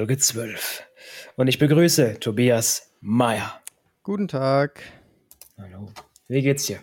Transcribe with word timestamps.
Folge 0.00 0.16
12. 0.16 0.82
Und 1.36 1.48
ich 1.48 1.58
begrüße 1.58 2.18
Tobias 2.20 2.90
Meyer. 3.02 3.60
Guten 4.02 4.28
Tag. 4.28 4.80
Hallo. 5.58 5.92
Wie 6.26 6.40
geht's 6.40 6.64
dir? 6.64 6.82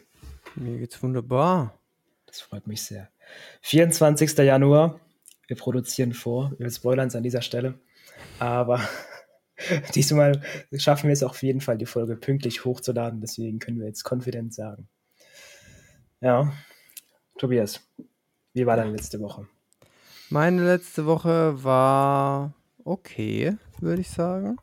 Mir 0.53 0.77
geht's 0.77 1.01
wunderbar. 1.01 1.75
Das 2.27 2.41
freut 2.41 2.67
mich 2.67 2.83
sehr. 2.83 3.09
24. 3.61 4.37
Januar. 4.37 4.99
Wir 5.47 5.57
produzieren 5.57 6.13
vor. 6.13 6.53
Wir 6.59 6.69
spoilern 6.69 7.07
es 7.07 7.15
an 7.15 7.23
dieser 7.23 7.41
Stelle. 7.41 7.79
Aber 8.37 8.87
diesmal 9.95 10.43
schaffen 10.77 11.07
wir 11.07 11.13
es 11.13 11.23
auf 11.23 11.41
jeden 11.41 11.61
Fall, 11.61 11.79
die 11.79 11.87
Folge 11.87 12.17
pünktlich 12.17 12.65
hochzuladen. 12.65 13.19
Deswegen 13.19 13.57
können 13.57 13.79
wir 13.79 13.87
jetzt 13.87 14.03
confident 14.07 14.53
sagen. 14.53 14.87
Ja. 16.21 16.53
Tobias, 17.39 17.79
wie 18.53 18.67
war 18.67 18.77
deine 18.77 18.91
letzte 18.91 19.19
Woche? 19.19 19.47
Meine 20.29 20.63
letzte 20.63 21.07
Woche 21.07 21.63
war 21.63 22.53
okay, 22.87 23.55
würde 23.79 24.01
ich 24.01 24.09
sagen. 24.09 24.57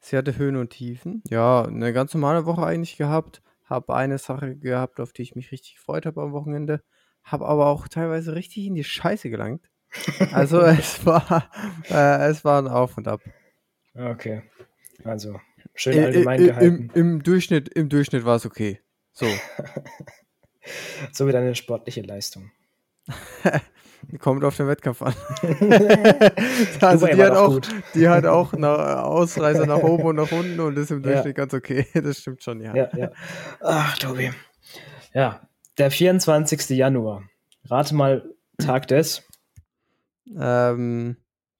Sie 0.00 0.16
hatte 0.16 0.36
Höhen 0.36 0.56
und 0.56 0.70
Tiefen. 0.70 1.22
Ja, 1.28 1.64
eine 1.64 1.92
ganz 1.92 2.12
normale 2.12 2.44
Woche 2.44 2.66
eigentlich 2.66 2.96
gehabt. 2.96 3.42
Habe 3.64 3.94
eine 3.94 4.18
Sache 4.18 4.56
gehabt, 4.56 5.00
auf 5.00 5.12
die 5.12 5.22
ich 5.22 5.34
mich 5.34 5.52
richtig 5.52 5.76
gefreut 5.76 6.06
habe 6.06 6.20
am 6.20 6.32
Wochenende. 6.32 6.82
Habe 7.22 7.46
aber 7.46 7.66
auch 7.66 7.88
teilweise 7.88 8.34
richtig 8.34 8.66
in 8.66 8.74
die 8.74 8.84
Scheiße 8.84 9.30
gelangt. 9.30 9.68
Also 10.32 10.60
es 10.60 11.04
war, 11.04 11.50
äh, 11.90 12.30
es 12.30 12.44
war 12.44 12.62
ein 12.62 12.66
Auf 12.66 12.96
und 12.96 13.08
Ab. 13.08 13.20
Okay. 13.94 14.42
Also, 15.04 15.38
schön 15.74 16.02
allgemein 16.02 16.40
äh, 16.40 16.44
äh, 16.44 16.46
gehalten. 16.46 16.90
Im, 16.94 17.00
Im, 17.14 17.22
Durchschnitt, 17.22 17.68
im 17.68 17.90
Durchschnitt 17.90 18.24
war 18.24 18.36
es 18.36 18.46
okay. 18.46 18.80
So. 19.12 19.26
so 21.12 21.26
wie 21.26 21.32
deine 21.32 21.54
sportliche 21.54 22.00
Leistung. 22.00 22.50
Kommt 24.18 24.44
auf 24.44 24.56
den 24.56 24.66
Wettkampf 24.68 25.02
an. 25.02 25.14
also 26.80 27.06
die 27.06 27.22
hat, 27.22 27.32
auch, 27.32 27.60
die 27.94 28.08
hat 28.08 28.26
auch 28.26 28.52
eine 28.52 29.04
Ausreißer 29.04 29.66
nach 29.66 29.78
oben 29.78 30.04
und 30.04 30.16
nach 30.16 30.32
unten 30.32 30.58
und 30.60 30.76
ist 30.76 30.90
im 30.90 31.02
Durchschnitt 31.02 31.26
ja. 31.38 31.44
ganz 31.44 31.54
okay. 31.54 31.86
Das 31.94 32.18
stimmt 32.18 32.42
schon, 32.42 32.60
ja. 32.60 32.74
ja, 32.74 32.88
ja. 32.96 33.10
Ach, 33.60 33.96
Tobi. 33.98 34.32
Ja, 35.14 35.48
der 35.78 35.90
24. 35.90 36.70
Januar. 36.70 37.22
Rate 37.64 37.94
mal 37.94 38.34
Tag 38.58 38.88
des. 38.88 39.22
Ähm, 40.36 41.16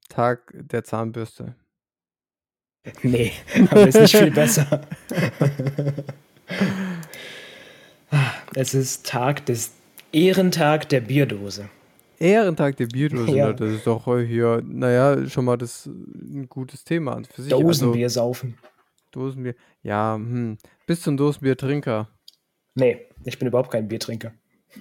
Tag 0.08 0.52
der 0.52 0.84
Zahnbürste. 0.84 1.54
Nee, 3.02 3.32
aber 3.70 3.86
ist 3.86 4.00
nicht 4.00 4.16
viel 4.16 4.32
besser. 4.32 4.80
es 8.54 8.74
ist 8.74 9.06
Tag 9.06 9.46
des 9.46 9.72
Ehrentag 10.12 10.88
der 10.90 11.00
Bierdose. 11.00 11.70
Ehrentag 12.18 12.76
der 12.76 12.86
Bierdose, 12.86 13.36
ja. 13.36 13.52
das 13.52 13.70
ist 13.70 13.86
doch 13.86 14.04
hier, 14.04 14.62
naja, 14.64 15.26
schon 15.28 15.46
mal 15.46 15.56
das 15.56 15.86
ein 15.86 16.46
gutes 16.48 16.84
Thema 16.84 17.20
für 17.28 17.42
sich. 17.42 17.50
Dosenbier 17.50 18.06
also, 18.06 18.20
saufen. 18.20 18.58
Dosenbier, 19.10 19.54
ja, 19.82 20.14
hm. 20.14 20.58
Bist 20.86 21.06
du 21.06 21.12
ein 21.12 21.16
Dosenbiertrinker? 21.16 22.08
Nee, 22.74 23.06
ich 23.24 23.38
bin 23.38 23.48
überhaupt 23.48 23.70
kein 23.70 23.88
Biertrinker. 23.88 24.32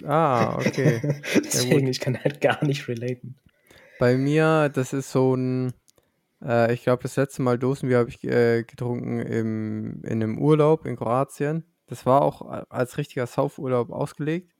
Ah, 0.06 0.58
okay. 0.58 1.02
Deswegen, 1.36 1.86
ja, 1.86 1.90
ich 1.90 2.00
kann 2.00 2.22
halt 2.22 2.42
gar 2.42 2.64
nicht 2.66 2.88
relaten. 2.88 3.36
Bei 4.00 4.18
mir, 4.18 4.70
das 4.70 4.94
ist 4.94 5.12
so 5.12 5.36
ein, 5.36 5.74
äh, 6.44 6.74
ich 6.74 6.84
glaube, 6.84 7.04
das 7.04 7.16
letzte 7.16 7.42
Mal 7.42 7.58
Dosenbier 7.58 8.00
habe 8.00 8.10
ich 8.10 8.24
äh, 8.24 8.64
getrunken 8.64 9.20
im, 9.20 10.02
in 10.04 10.24
einem 10.24 10.38
Urlaub 10.38 10.86
in 10.86 10.96
Kroatien. 10.96 11.64
Das 11.88 12.06
war 12.06 12.22
auch 12.22 12.42
als 12.70 12.98
richtiger 12.98 13.28
Saufurlaub 13.28 13.92
ausgelegt. 13.92 14.52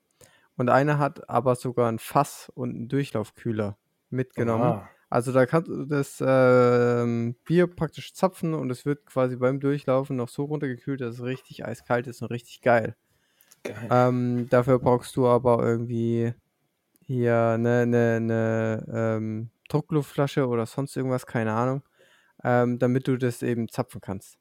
Und 0.56 0.68
einer 0.68 0.98
hat 0.98 1.28
aber 1.28 1.56
sogar 1.56 1.90
ein 1.90 1.98
Fass 1.98 2.50
und 2.54 2.70
einen 2.70 2.88
Durchlaufkühler 2.88 3.78
mitgenommen. 4.10 4.64
Aha. 4.64 4.88
Also 5.08 5.30
da 5.32 5.44
kannst 5.44 5.68
du 5.68 5.84
das 5.84 6.22
äh, 6.22 7.34
Bier 7.44 7.66
praktisch 7.66 8.14
zapfen 8.14 8.54
und 8.54 8.70
es 8.70 8.86
wird 8.86 9.04
quasi 9.04 9.36
beim 9.36 9.60
Durchlaufen 9.60 10.16
noch 10.16 10.30
so 10.30 10.44
runtergekühlt, 10.44 11.02
dass 11.02 11.16
es 11.16 11.22
richtig 11.22 11.66
eiskalt 11.66 12.06
ist 12.06 12.22
und 12.22 12.30
richtig 12.30 12.62
geil. 12.62 12.96
geil. 13.62 13.88
Ähm, 13.90 14.48
dafür 14.48 14.78
brauchst 14.78 15.14
du 15.16 15.26
aber 15.26 15.62
irgendwie 15.62 16.32
hier 17.04 17.36
eine, 17.36 17.80
eine, 17.80 18.16
eine 18.16 18.86
ähm, 18.90 19.50
Druckluftflasche 19.68 20.46
oder 20.46 20.64
sonst 20.64 20.96
irgendwas, 20.96 21.26
keine 21.26 21.52
Ahnung, 21.52 21.82
ähm, 22.42 22.78
damit 22.78 23.06
du 23.06 23.18
das 23.18 23.42
eben 23.42 23.68
zapfen 23.68 24.00
kannst. 24.00 24.38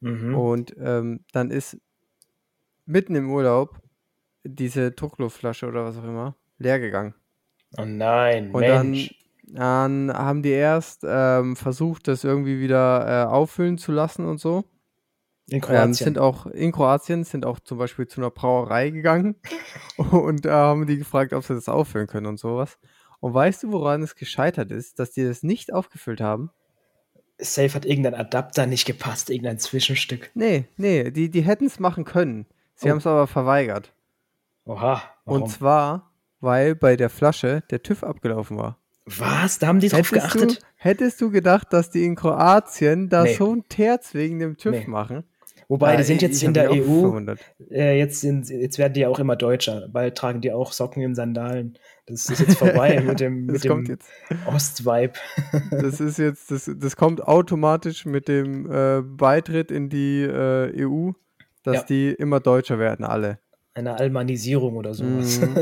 Mhm. 0.00 0.34
Und 0.34 0.74
ähm, 0.78 1.24
dann 1.32 1.50
ist 1.50 1.78
mitten 2.86 3.14
im 3.14 3.30
Urlaub 3.30 3.82
diese 4.48 4.92
Druckluftflasche 4.92 5.66
oder 5.66 5.84
was 5.84 5.98
auch 5.98 6.04
immer 6.04 6.36
leer 6.58 6.80
gegangen. 6.80 7.14
Oh 7.76 7.84
nein, 7.84 8.50
Und 8.52 8.60
Mensch. 8.60 9.14
Dann, 9.46 10.08
dann 10.08 10.16
haben 10.16 10.42
die 10.42 10.50
erst 10.50 11.04
ähm, 11.06 11.56
versucht, 11.56 12.08
das 12.08 12.24
irgendwie 12.24 12.60
wieder 12.60 13.06
äh, 13.06 13.26
auffüllen 13.26 13.78
zu 13.78 13.92
lassen 13.92 14.26
und 14.26 14.38
so. 14.38 14.64
In 15.48 15.56
ähm, 15.56 15.60
Kroatien. 15.60 15.84
Ähm, 15.84 15.94
sind 15.94 16.18
auch 16.18 16.46
in 16.46 16.72
Kroatien 16.72 17.24
sind 17.24 17.46
auch 17.46 17.60
zum 17.60 17.78
Beispiel 17.78 18.08
zu 18.08 18.20
einer 18.20 18.30
Brauerei 18.30 18.90
gegangen 18.90 19.36
und 19.96 20.44
da 20.44 20.50
äh, 20.50 20.52
haben 20.52 20.86
die 20.86 20.98
gefragt, 20.98 21.32
ob 21.32 21.44
sie 21.44 21.54
das 21.54 21.68
auffüllen 21.68 22.06
können 22.06 22.26
und 22.26 22.38
sowas. 22.38 22.78
Und 23.20 23.34
weißt 23.34 23.62
du, 23.62 23.72
woran 23.72 24.02
es 24.02 24.14
gescheitert 24.14 24.70
ist, 24.70 24.98
dass 24.98 25.12
die 25.12 25.24
das 25.24 25.42
nicht 25.42 25.72
aufgefüllt 25.72 26.20
haben? 26.20 26.50
Safe 27.38 27.72
hat 27.74 27.84
irgendein 27.84 28.14
Adapter 28.14 28.66
nicht 28.66 28.86
gepasst, 28.86 29.30
irgendein 29.30 29.58
Zwischenstück. 29.58 30.30
Nee, 30.34 30.66
nee, 30.76 31.10
die, 31.10 31.30
die 31.30 31.42
hätten 31.42 31.66
es 31.66 31.78
machen 31.78 32.04
können. 32.04 32.46
Sie 32.74 32.88
oh. 32.88 32.90
haben 32.90 32.98
es 32.98 33.06
aber 33.06 33.26
verweigert. 33.26 33.92
Oha. 34.66 35.02
Warum? 35.24 35.42
Und 35.42 35.48
zwar, 35.48 36.12
weil 36.40 36.74
bei 36.74 36.96
der 36.96 37.08
Flasche 37.08 37.62
der 37.70 37.82
TÜV 37.82 38.02
abgelaufen 38.02 38.58
war. 38.58 38.78
Was? 39.04 39.60
Da 39.60 39.68
haben 39.68 39.78
die 39.78 39.88
drauf 39.88 40.10
hättest 40.10 40.12
geachtet? 40.12 40.62
Du, 40.62 40.66
hättest 40.74 41.20
du 41.20 41.30
gedacht, 41.30 41.72
dass 41.72 41.90
die 41.90 42.04
in 42.04 42.16
Kroatien 42.16 43.08
da 43.08 43.22
nee. 43.22 43.34
so 43.34 43.52
ein 43.52 43.64
Terz 43.68 44.14
wegen 44.14 44.40
dem 44.40 44.56
TÜV 44.56 44.72
nee. 44.72 44.86
machen? 44.86 45.22
Wobei, 45.68 45.92
ja, 45.92 45.96
die 45.96 46.02
sind 46.04 46.22
jetzt 46.22 46.42
in 46.42 46.54
der 46.54 46.70
EU. 46.70 47.20
Äh, 47.70 47.98
jetzt, 47.98 48.20
sind, 48.20 48.48
jetzt 48.48 48.78
werden 48.78 48.92
die 48.92 49.00
ja 49.00 49.08
auch 49.08 49.18
immer 49.18 49.34
deutscher. 49.34 49.88
Bald 49.88 50.16
tragen 50.16 50.40
die 50.40 50.52
auch 50.52 50.72
Socken 50.72 51.02
in 51.02 51.14
Sandalen. 51.16 51.76
Das 52.06 52.28
ist 52.28 52.40
jetzt 52.40 52.58
vorbei 52.58 53.00
mit 53.06 53.18
dem, 53.18 53.46
mit 53.46 53.64
dem 53.64 53.98
Ostvibe. 54.46 55.14
das 55.70 56.00
ist 56.00 56.18
jetzt, 56.18 56.52
das, 56.52 56.70
das 56.72 56.96
kommt 56.96 57.22
automatisch 57.22 58.06
mit 58.06 58.28
dem 58.28 58.70
äh, 58.70 59.02
Beitritt 59.02 59.72
in 59.72 59.88
die 59.88 60.22
äh, 60.22 60.84
EU, 60.84 61.12
dass 61.64 61.76
ja. 61.76 61.82
die 61.82 62.10
immer 62.10 62.38
deutscher 62.38 62.78
werden, 62.78 63.04
alle 63.04 63.40
eine 63.76 63.98
Almanisierung 63.98 64.76
oder 64.76 64.94
sowas. 64.94 65.38
Mm. 65.38 65.58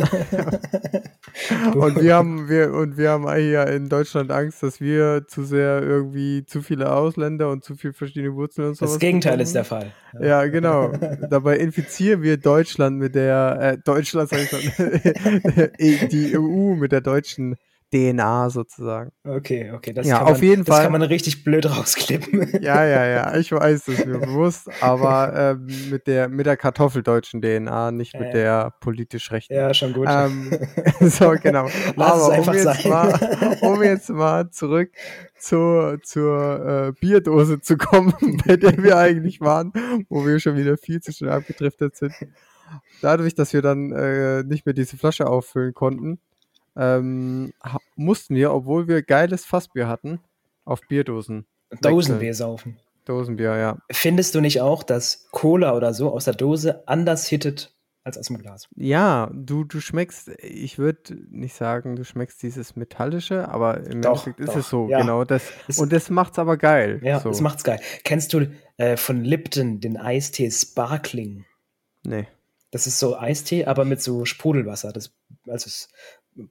und 1.78 2.00
wir 2.00 2.14
haben 2.14 2.48
wir 2.48 2.72
und 2.72 2.96
wir 2.96 3.10
haben 3.10 3.28
hier 3.34 3.66
in 3.66 3.88
Deutschland 3.88 4.30
Angst, 4.30 4.62
dass 4.62 4.80
wir 4.80 5.24
zu 5.26 5.42
sehr 5.42 5.82
irgendwie 5.82 6.46
zu 6.46 6.62
viele 6.62 6.92
Ausländer 6.92 7.50
und 7.50 7.64
zu 7.64 7.74
viele 7.74 7.92
verschiedene 7.92 8.34
Wurzeln 8.34 8.68
und 8.68 8.76
so. 8.76 8.86
Das 8.86 9.00
Gegenteil 9.00 9.32
bekommen. 9.32 9.42
ist 9.42 9.54
der 9.54 9.64
Fall. 9.64 9.92
Ja, 10.12 10.26
ja 10.26 10.46
genau. 10.46 10.92
Dabei 11.28 11.56
infizieren 11.56 12.22
wir 12.22 12.36
Deutschland 12.36 12.98
mit 12.98 13.16
der 13.16 13.58
äh, 13.60 13.78
Deutschland 13.84 14.28
sag 14.28 14.42
ich 14.42 14.48
schon, 14.48 14.60
die 16.08 16.38
EU 16.38 16.76
mit 16.76 16.92
der 16.92 17.00
deutschen 17.00 17.56
DNA 17.94 18.50
sozusagen. 18.50 19.12
Okay, 19.22 19.70
okay. 19.70 19.92
Das 19.92 20.06
ja, 20.06 20.22
auf 20.22 20.32
man, 20.32 20.42
jeden 20.42 20.64
das 20.64 20.74
Fall. 20.74 20.84
kann 20.84 20.92
man 20.92 21.02
richtig 21.02 21.44
blöd 21.44 21.64
rausklippen. 21.70 22.48
Ja, 22.60 22.84
ja, 22.84 23.06
ja. 23.06 23.36
Ich 23.36 23.52
weiß, 23.52 23.84
das 23.84 24.00
ist 24.00 24.06
mir 24.06 24.18
bewusst, 24.26 24.68
aber 24.80 25.56
ähm, 25.56 25.90
mit 25.90 26.08
der 26.08 26.28
mit 26.28 26.46
der 26.46 26.56
kartoffeldeutschen 26.56 27.40
DNA, 27.40 27.92
nicht 27.92 28.18
mit 28.18 28.30
äh, 28.30 28.32
der 28.32 28.74
politisch 28.80 29.30
rechten. 29.30 29.54
Ja, 29.54 29.72
schon 29.72 29.92
gut. 29.92 30.08
Ähm, 30.10 30.50
so 31.00 31.34
genau. 31.40 31.68
Lass 31.94 32.22
aber 32.22 32.38
um 32.38 32.54
jetzt, 32.54 32.64
sein. 32.64 32.90
mal, 32.90 33.58
um 33.60 33.82
jetzt 33.82 34.10
mal 34.10 34.50
zurück 34.50 34.90
zur, 35.38 36.00
zur 36.02 36.88
äh, 36.88 36.92
Bierdose 37.00 37.60
zu 37.60 37.76
kommen, 37.76 38.14
bei 38.44 38.56
der 38.56 38.82
wir 38.82 38.96
eigentlich 38.96 39.40
waren, 39.40 39.72
wo 40.08 40.26
wir 40.26 40.40
schon 40.40 40.56
wieder 40.56 40.76
viel 40.76 41.00
zu 41.00 41.12
schnell 41.12 41.30
abgedriftet 41.30 41.96
sind. 41.96 42.14
Dadurch, 43.02 43.34
dass 43.34 43.52
wir 43.52 43.62
dann 43.62 43.92
äh, 43.92 44.42
nicht 44.42 44.66
mehr 44.66 44.72
diese 44.72 44.96
Flasche 44.96 45.26
auffüllen 45.26 45.74
konnten, 45.74 46.18
ähm, 46.76 47.52
mussten 47.96 48.34
wir, 48.34 48.52
obwohl 48.52 48.88
wir 48.88 49.02
geiles 49.02 49.44
Fassbier 49.44 49.88
hatten, 49.88 50.20
auf 50.64 50.80
Bierdosen. 50.88 51.46
Dosenbier 51.80 52.34
saufen. 52.34 52.78
Dosenbier, 53.04 53.56
ja. 53.56 53.78
Findest 53.90 54.34
du 54.34 54.40
nicht 54.40 54.60
auch, 54.60 54.82
dass 54.82 55.28
Cola 55.30 55.76
oder 55.76 55.92
so 55.92 56.10
aus 56.10 56.24
der 56.24 56.34
Dose 56.34 56.86
anders 56.86 57.26
hittet 57.26 57.74
als 58.02 58.16
aus 58.18 58.26
dem 58.26 58.38
Glas? 58.38 58.68
Ja, 58.76 59.30
du, 59.34 59.64
du 59.64 59.80
schmeckst, 59.80 60.28
ich 60.38 60.78
würde 60.78 61.14
nicht 61.30 61.54
sagen, 61.54 61.96
du 61.96 62.04
schmeckst 62.04 62.42
dieses 62.42 62.76
Metallische, 62.76 63.48
aber 63.48 63.78
im 63.78 64.00
doch, 64.00 64.26
Endeffekt 64.26 64.40
doch, 64.40 64.56
ist 64.56 64.64
es 64.64 64.70
so, 64.70 64.88
ja. 64.88 65.00
genau. 65.00 65.24
Das, 65.24 65.42
es, 65.68 65.78
und 65.78 65.92
das 65.92 66.10
macht's 66.10 66.38
aber 66.38 66.56
geil. 66.56 67.00
Ja, 67.02 67.20
so. 67.20 67.28
das 67.28 67.40
macht's 67.40 67.64
geil. 67.64 67.80
Kennst 68.04 68.32
du 68.32 68.50
äh, 68.78 68.96
von 68.96 69.24
Lipton 69.24 69.80
den 69.80 69.96
Eistee 69.96 70.50
Sparkling? 70.50 71.44
Nee. 72.04 72.26
Das 72.70 72.86
ist 72.86 72.98
so 72.98 73.16
Eistee, 73.16 73.66
aber 73.66 73.84
mit 73.84 74.02
so 74.02 74.24
Sprudelwasser. 74.24 74.92
Das, 74.92 75.12
also 75.46 75.68
es 75.68 75.88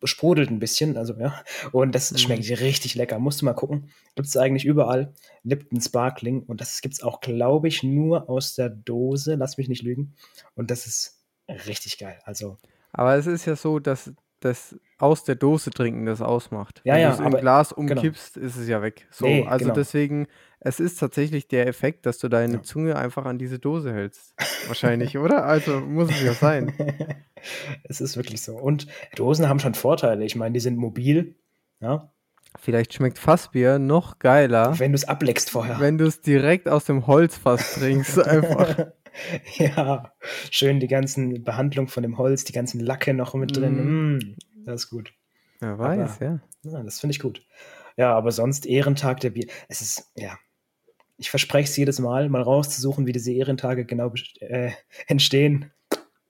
sprudelt 0.04 0.50
ein 0.50 0.60
bisschen, 0.60 0.98
also 0.98 1.14
ja. 1.16 1.44
Und 1.72 1.94
das 1.94 2.12
mhm. 2.12 2.18
schmeckt 2.18 2.50
richtig 2.62 2.96
lecker. 2.96 3.20
Musst 3.20 3.42
du 3.42 3.46
mal 3.46 3.54
gucken. 3.54 3.90
Gibt 4.16 4.28
es 4.28 4.38
eigentlich 4.38 4.66
überall. 4.66 5.14
Lipton 5.44 5.82
Sparkling. 5.82 6.44
Und 6.44 6.62
das 6.62 6.82
gibt 6.82 6.96
es 6.96 7.04
auch, 7.04 7.22
glaube 7.22 7.68
ich, 7.68 7.84
nur 7.84 8.30
aus 8.30 8.56
der 8.56 8.70
Dose. 8.70 9.36
Lass 9.36 9.58
mich 9.58 9.70
nicht 9.70 9.84
lügen. 9.84 10.14
Und 10.56 10.72
das 10.72 10.86
ist 10.86 11.20
richtig 11.68 11.98
geil. 11.98 12.20
Also. 12.26 12.58
Aber 12.92 13.16
es 13.16 13.28
ist 13.28 13.46
ja 13.46 13.56
so, 13.56 13.80
dass 13.80 14.14
das 14.46 14.76
aus 14.98 15.24
der 15.24 15.36
Dose 15.36 15.70
trinken 15.72 16.06
das 16.06 16.22
ausmacht. 16.22 16.82
Ja, 16.86 16.94
Wenn 16.96 17.02
ja, 17.02 17.08
du 17.10 17.14
es 17.16 17.34
im 17.34 17.40
Glas 17.40 17.70
genau. 17.76 17.92
umkippst, 17.94 18.38
ist 18.38 18.56
es 18.56 18.68
ja 18.68 18.82
weg. 18.82 19.08
So, 19.12 19.26
Nee, 19.26 19.46
also 19.48 19.66
genau. 19.66 19.76
deswegen, 19.76 20.28
es 20.60 20.80
ist 20.80 21.00
tatsächlich 21.00 21.48
der 21.48 21.68
Effekt, 21.68 22.06
dass 22.06 22.18
du 22.20 22.30
deine 22.30 22.56
Ja. 22.56 22.62
Zunge 22.64 22.96
einfach 22.96 23.26
an 23.26 23.38
diese 23.38 23.60
Dose 23.60 23.94
hältst. 23.94 24.34
Wahrscheinlich, 24.68 25.18
oder? 25.18 25.46
Also 25.46 25.80
muss 25.82 26.10
es 26.10 26.24
ja 26.24 26.34
sein. 26.34 26.74
es 27.84 28.02
ist 28.02 28.16
wirklich 28.18 28.42
so. 28.42 28.56
Und 28.56 28.88
Dosen 29.16 29.50
haben 29.50 29.60
schon 29.60 29.74
Vorteile. 29.74 30.24
Ich 30.26 30.36
meine, 30.36 30.54
die 30.54 30.60
sind 30.62 30.78
mobil. 30.78 31.36
Ja? 31.82 32.12
Vielleicht 32.60 32.94
schmeckt 32.94 33.18
Fassbier 33.20 33.80
noch 33.80 34.20
geiler, 34.20 34.78
Wenn 34.78 34.92
du 34.92 34.96
es 34.96 35.06
ableckst 35.06 35.50
vorher. 35.50 35.80
wenn 35.80 35.98
du 35.98 36.06
es 36.06 36.22
direkt 36.22 36.70
aus 36.70 36.86
dem 36.86 37.08
Holzfass 37.08 37.74
trinkst. 37.76 38.20
Einfach. 38.28 38.92
ja, 39.58 40.14
schön 40.52 40.80
die 40.80 40.88
ganzen 40.88 41.44
Behandlung 41.44 41.88
von 41.88 42.04
dem 42.04 42.18
Holz, 42.18 42.44
die 42.44 42.54
ganzen 42.54 42.80
Lacke 42.80 43.14
noch 43.14 43.34
mit 43.34 43.56
drin. 43.56 44.16
Mm, 44.18 44.36
das 44.66 44.84
ist 44.86 44.90
gut. 44.90 45.14
Wer 45.60 45.78
weiß, 45.80 46.18
Aber- 46.22 46.26
ja. 46.26 46.40
Ja, 46.66 46.82
das 46.84 47.00
finde 47.02 47.12
ich 47.12 47.20
gut. 47.20 47.46
Ja, 47.98 48.16
aber 48.16 48.32
sonst 48.32 48.66
Ehrentag 48.66 49.20
der 49.20 49.32
Bier. 49.32 49.48
Es 49.68 49.82
ist, 49.82 50.12
ja. 50.16 50.38
Ich 51.18 51.30
verspreche 51.30 51.70
es 51.70 51.78
jedes 51.78 52.00
Mal, 52.00 52.30
mal 52.30 52.42
rauszusuchen, 52.42 53.06
wie 53.06 53.12
diese 53.12 53.32
Ehrentage 53.32 53.86
genau 53.86 54.14
äh, 54.40 54.72
entstehen. 55.08 55.72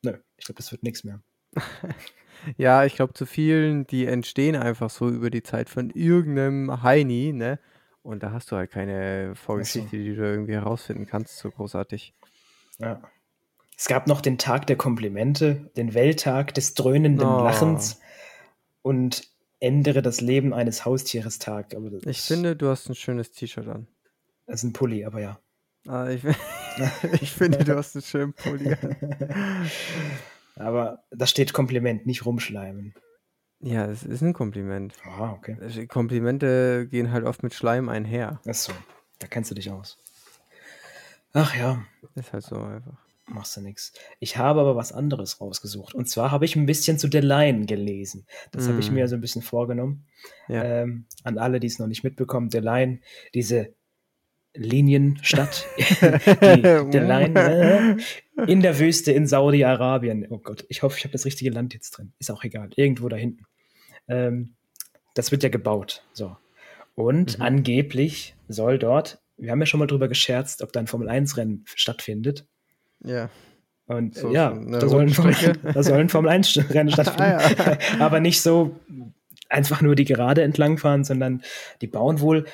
Nö, 0.01 0.17
ich 0.37 0.45
glaube, 0.45 0.57
das 0.57 0.71
wird 0.71 0.83
nichts 0.83 1.03
mehr. 1.03 1.21
Ja, 2.57 2.83
ich 2.83 2.95
glaube, 2.95 3.13
zu 3.13 3.25
vielen, 3.25 3.87
die 3.87 4.05
entstehen 4.05 4.57
einfach 4.57 4.89
so 4.89 5.07
über 5.07 5.29
die 5.29 5.43
Zeit 5.43 5.69
von 5.69 5.89
irgendeinem 5.91 6.83
Heini, 6.83 7.31
ne? 7.31 7.57
Und 8.01 8.21
da 8.21 8.31
hast 8.31 8.51
du 8.51 8.57
halt 8.57 8.69
keine 8.69 9.33
Vorgeschichte, 9.35 9.95
die 9.95 10.13
du 10.13 10.23
irgendwie 10.23 10.51
herausfinden 10.51 11.05
kannst, 11.05 11.37
so 11.37 11.49
großartig. 11.49 12.13
Ja. 12.83 13.01
Es 13.77 13.87
gab 13.87 14.07
noch 14.07 14.21
den 14.21 14.37
Tag 14.37 14.67
der 14.67 14.75
Komplimente, 14.75 15.71
den 15.75 15.93
Welttag 15.93 16.53
des 16.53 16.73
dröhnenden 16.73 17.27
Oh. 17.27 17.43
Lachens 17.43 17.99
und 18.81 19.27
ändere 19.59 20.01
das 20.01 20.21
Leben 20.21 20.53
eines 20.53 20.85
Haustieres 20.85 21.39
Tag. 21.39 21.75
Ich 22.05 22.21
finde, 22.21 22.55
du 22.55 22.67
hast 22.69 22.89
ein 22.89 22.95
schönes 22.95 23.31
T-Shirt 23.31 23.67
an. 23.67 23.87
Das 24.45 24.57
ist 24.57 24.63
ein 24.63 24.73
Pulli, 24.73 25.05
aber 25.05 25.21
ja. 25.21 25.39
Ah, 25.87 26.09
ich, 26.09 26.23
ich 27.21 27.31
finde, 27.31 27.63
du 27.63 27.75
hast 27.75 27.95
einen 27.95 28.03
schönen 28.03 28.33
Pulli 28.33 28.73
an. 28.73 29.69
Aber 30.55 31.03
da 31.09 31.25
steht 31.25 31.51
Kompliment, 31.51 32.05
nicht 32.05 32.25
rumschleimen. 32.25 32.93
Ja, 33.59 33.85
es 33.87 34.03
ist 34.03 34.21
ein 34.21 34.33
Kompliment. 34.33 34.93
Ah, 35.03 35.31
okay. 35.31 35.87
Komplimente 35.87 36.87
gehen 36.89 37.11
halt 37.11 37.25
oft 37.25 37.43
mit 37.43 37.53
Schleim 37.53 37.89
einher. 37.89 38.39
Ist 38.45 38.65
so. 38.65 38.73
Da 39.19 39.27
kennst 39.27 39.49
du 39.51 39.55
dich 39.55 39.71
aus. 39.71 39.97
Ach 41.33 41.55
ja, 41.55 41.83
Ist 42.15 42.31
halt 42.33 42.43
so 42.43 42.55
einfach. 42.57 42.97
machst 43.27 43.57
du 43.57 43.61
nix. 43.61 43.93
Ich 44.19 44.37
habe 44.37 44.59
aber 44.61 44.75
was 44.75 44.91
anderes 44.91 45.41
rausgesucht. 45.41 45.93
Und 45.95 46.07
zwar 46.07 46.29
habe 46.31 46.45
ich 46.45 46.55
ein 46.55 46.65
bisschen 46.65 46.99
zu 46.99 47.07
The 47.11 47.19
Line 47.19 47.65
gelesen. 47.65 48.25
Das 48.51 48.67
habe 48.67 48.79
ich 48.79 48.91
Mm. 48.91 48.95
mir 48.95 49.07
so 49.07 49.15
ein 49.15 49.21
bisschen 49.21 49.41
vorgenommen. 49.41 50.05
Ja. 50.47 50.63
Ähm, 50.63 51.05
an 51.23 51.37
alle, 51.37 51.59
die 51.59 51.67
es 51.67 51.79
noch 51.79 51.87
nicht 51.87 52.03
mitbekommen, 52.03 52.49
The 52.51 52.59
Line, 52.59 52.99
diese 53.33 53.73
Linienstadt, 54.55 55.65
die 55.77 56.61
The 56.91 56.99
Line 56.99 57.97
äh, 58.37 58.51
in 58.51 58.61
der 58.61 58.77
Wüste 58.77 59.11
in 59.11 59.25
Saudi-Arabien. 59.25 60.27
Oh 60.29 60.37
Gott, 60.37 60.65
ich 60.69 60.83
hoffe, 60.83 60.97
ich 60.99 61.03
habe 61.05 61.11
das 61.13 61.25
richtige 61.25 61.49
Land 61.49 61.73
jetzt 61.73 61.91
drin. 61.91 62.13
Ist 62.19 62.29
auch 62.29 62.43
egal, 62.43 62.69
irgendwo 62.75 63.09
da 63.09 63.15
hinten. 63.15 63.45
Ähm, 64.07 64.53
das 65.15 65.31
wird 65.31 65.41
ja 65.41 65.49
gebaut. 65.49 66.03
So. 66.13 66.37
Und 66.93 67.39
Mhm. 67.39 67.43
angeblich 67.43 68.35
soll 68.47 68.77
dort, 68.77 69.22
wir 69.43 69.51
haben 69.51 69.59
ja 69.59 69.65
schon 69.65 69.79
mal 69.79 69.87
drüber 69.87 70.07
gescherzt, 70.07 70.61
ob 70.61 70.71
da 70.71 70.79
ein 70.79 70.87
Formel-1-Rennen 70.87 71.65
stattfindet. 71.65 72.45
Ja. 73.03 73.29
Und 73.85 74.15
So 74.15 74.31
ja, 74.31 74.51
da 74.51 74.87
soll, 74.87 75.03
ein 75.03 75.09
Formel, 75.09 75.35
da 75.61 75.83
soll 75.83 75.99
ein 75.99 76.09
Formel-1-Rennen 76.09 76.91
stattfinden. 76.93 77.21
Ah, 77.21 77.51
ja. 77.51 77.77
Aber 77.99 78.19
nicht 78.19 78.41
so 78.41 78.79
einfach 79.49 79.81
nur 79.81 79.95
die 79.95 80.05
Gerade 80.05 80.41
entlangfahren, 80.43 81.03
sondern 81.03 81.43
die 81.81 81.87
bauen 81.87 82.21
wohl 82.21 82.45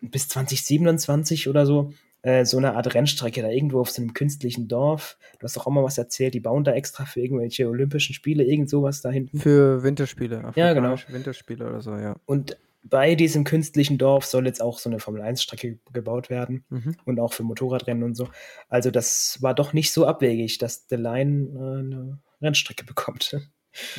bis 0.00 0.28
2027 0.28 1.48
oder 1.48 1.66
so 1.66 1.92
äh, 2.22 2.44
so 2.44 2.56
eine 2.56 2.74
Art 2.74 2.94
Rennstrecke 2.94 3.42
da 3.42 3.48
irgendwo 3.48 3.80
auf 3.80 3.90
so 3.90 4.00
einem 4.00 4.14
künstlichen 4.14 4.68
Dorf. 4.68 5.18
Du 5.38 5.44
hast 5.44 5.56
doch 5.56 5.66
auch 5.66 5.70
mal 5.70 5.84
was 5.84 5.98
erzählt, 5.98 6.34
die 6.34 6.40
bauen 6.40 6.64
da 6.64 6.72
extra 6.72 7.04
für 7.04 7.20
irgendwelche 7.20 7.68
Olympischen 7.68 8.14
Spiele 8.14 8.44
irgend 8.44 8.70
sowas 8.70 9.02
da 9.02 9.10
hinten. 9.10 9.38
Für 9.38 9.82
Winterspiele. 9.82 10.52
Ja, 10.54 10.72
genau. 10.72 10.96
Winterspiele 11.08 11.68
oder 11.68 11.80
so, 11.80 11.96
ja. 11.96 12.16
Und 12.24 12.56
bei 12.84 13.14
diesem 13.14 13.44
künstlichen 13.44 13.96
Dorf 13.98 14.24
soll 14.24 14.46
jetzt 14.46 14.60
auch 14.60 14.78
so 14.78 14.90
eine 14.90 14.98
Formel-1-Strecke 14.98 15.78
gebaut 15.92 16.30
werden 16.30 16.64
Mhm. 16.68 16.96
und 17.04 17.20
auch 17.20 17.32
für 17.32 17.42
Motorradrennen 17.44 18.02
und 18.02 18.14
so. 18.16 18.28
Also 18.68 18.90
das 18.90 19.38
war 19.40 19.54
doch 19.54 19.72
nicht 19.72 19.92
so 19.92 20.06
abwegig, 20.06 20.58
dass 20.58 20.86
The 20.88 20.96
Line 20.96 21.48
äh, 21.54 21.78
eine 21.80 22.20
Rennstrecke 22.40 22.84
bekommt. 22.84 23.36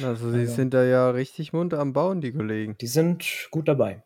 Also 0.03 0.31
sie 0.31 0.39
Also- 0.41 0.53
sind 0.55 0.73
da 0.73 0.83
ja 0.83 1.09
richtig 1.09 1.53
munter 1.53 1.79
am 1.79 1.93
Bauen, 1.93 2.21
die 2.21 2.31
Kollegen. 2.33 2.75
Die 2.79 2.87
sind 2.87 3.47
gut 3.51 3.67
dabei. 3.67 4.03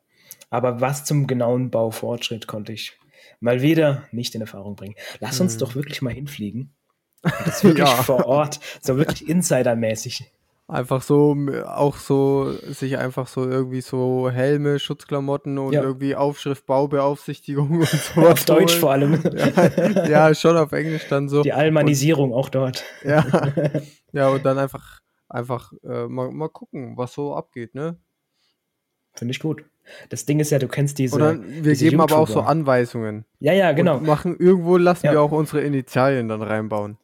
Aber 0.50 0.80
was 0.80 1.04
zum 1.06 1.28
genauen 1.28 1.72
Baufortschritt 1.72 2.48
konnte 2.48 2.72
ich 2.72 2.98
mal 3.40 3.62
wieder 3.62 4.04
nicht 4.12 4.34
in 4.36 4.42
Erfahrung 4.42 4.76
bringen. 4.76 4.96
Lass 5.20 5.40
uns 5.42 5.54
Hm. 5.54 5.60
doch 5.60 5.76
wirklich 5.76 6.02
mal 6.02 6.14
hinfliegen. 6.14 6.74
Das 7.46 7.64
wirklich 7.64 7.88
Ja. 7.90 8.04
vor 8.04 8.26
Ort, 8.28 8.60
so 8.82 8.96
wirklich 8.98 9.28
Insider-mäßig. 9.30 10.24
Einfach 10.70 11.02
so, 11.02 11.34
auch 11.66 11.96
so, 11.96 12.52
sich 12.52 12.98
einfach 12.98 13.28
so 13.28 13.50
irgendwie 13.50 13.80
so 13.80 14.30
Helme, 14.30 14.80
Schutzklamotten 14.80 15.58
und 15.58 15.72
Ja. 15.72 15.82
irgendwie 15.82 16.14
Aufschrift 16.14 16.66
Baubeaufsichtigung 16.66 17.80
und 17.80 17.88
so. 17.88 18.22
Auf 18.22 18.44
Deutsch 18.44 18.76
vor 18.78 18.92
allem. 18.92 19.22
Ja, 19.34 20.08
ja, 20.28 20.36
schon 20.36 20.58
auf 20.58 20.74
Englisch 20.74 21.08
dann 21.08 21.30
so. 21.30 21.42
Die 21.42 21.54
Almanisierung 21.54 22.34
auch 22.34 22.50
dort. 22.50 22.84
Ja, 23.06 23.26
ja 24.12 24.28
und 24.28 24.46
dann 24.46 24.58
einfach, 24.58 25.00
einfach 25.30 25.72
äh, 25.84 26.08
mal, 26.08 26.32
mal 26.32 26.50
gucken, 26.50 26.98
was 26.98 27.14
so 27.14 27.34
abgeht, 27.34 27.74
ne? 27.74 27.96
Finde 29.14 29.32
ich 29.32 29.40
gut. 29.40 29.64
Das 30.10 30.26
Ding 30.26 30.42
ist 30.42 30.50
ja, 30.52 30.60
du 30.60 30.68
kennst 30.68 30.98
diese. 31.00 31.16
Oder 31.16 31.42
wir 31.42 31.62
diese 31.74 31.86
geben 31.86 32.02
aber 32.02 32.18
auch 32.18 32.28
so 32.28 32.34
YouTuber. 32.36 32.50
Anweisungen. 32.50 33.24
Ja, 33.40 33.54
ja, 33.54 33.72
genau. 33.72 33.98
Und 33.98 34.06
machen, 34.06 34.36
irgendwo 34.38 34.76
lassen 34.76 35.06
Ja. 35.06 35.14
wir 35.14 35.22
auch 35.22 35.32
unsere 35.32 35.62
Initialien 35.62 36.28
dann 36.28 36.42
reinbauen. 36.42 36.98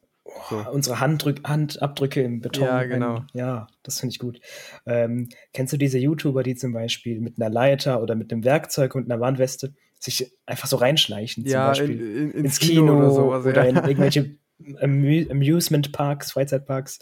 So. 0.50 0.64
Unsere 0.70 1.00
Handdrück 1.00 1.40
Handabdrücke 1.44 2.22
im 2.22 2.40
Beton. 2.40 2.64
Ja, 2.64 2.84
genau. 2.84 3.16
Ein, 3.16 3.26
ja, 3.32 3.66
das 3.82 4.00
finde 4.00 4.12
ich 4.12 4.18
gut. 4.18 4.40
Ähm, 4.86 5.28
kennst 5.52 5.72
du 5.72 5.76
diese 5.76 5.98
YouTuber, 5.98 6.42
die 6.42 6.54
zum 6.54 6.72
Beispiel 6.72 7.20
mit 7.20 7.40
einer 7.40 7.50
Leiter 7.50 8.02
oder 8.02 8.14
mit 8.14 8.32
einem 8.32 8.44
Werkzeug 8.44 8.94
und 8.94 9.10
einer 9.10 9.20
Warnweste 9.20 9.74
sich 9.98 10.32
einfach 10.46 10.68
so 10.68 10.76
reinschleichen? 10.76 11.46
Ja, 11.46 11.72
zum 11.72 11.86
in, 11.86 11.90
Beispiel 11.90 12.16
in, 12.16 12.30
ins 12.32 12.44
ins 12.44 12.58
Kino, 12.58 12.98
oder 12.98 13.10
sowas. 13.10 13.46
oder 13.46 13.64
ja. 13.64 13.70
in 13.70 13.76
irgendwelche 13.88 14.36
Amu 14.80 15.24
Amusement 15.30 15.92
Parks, 15.92 16.32
Freizeitparks. 16.32 16.98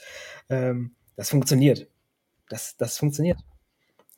Ähm, 0.49 0.95
das 1.17 1.31
funktioniert. 1.31 1.89
Das, 2.49 2.77
das 2.77 2.99
funktioniert. 2.99 3.39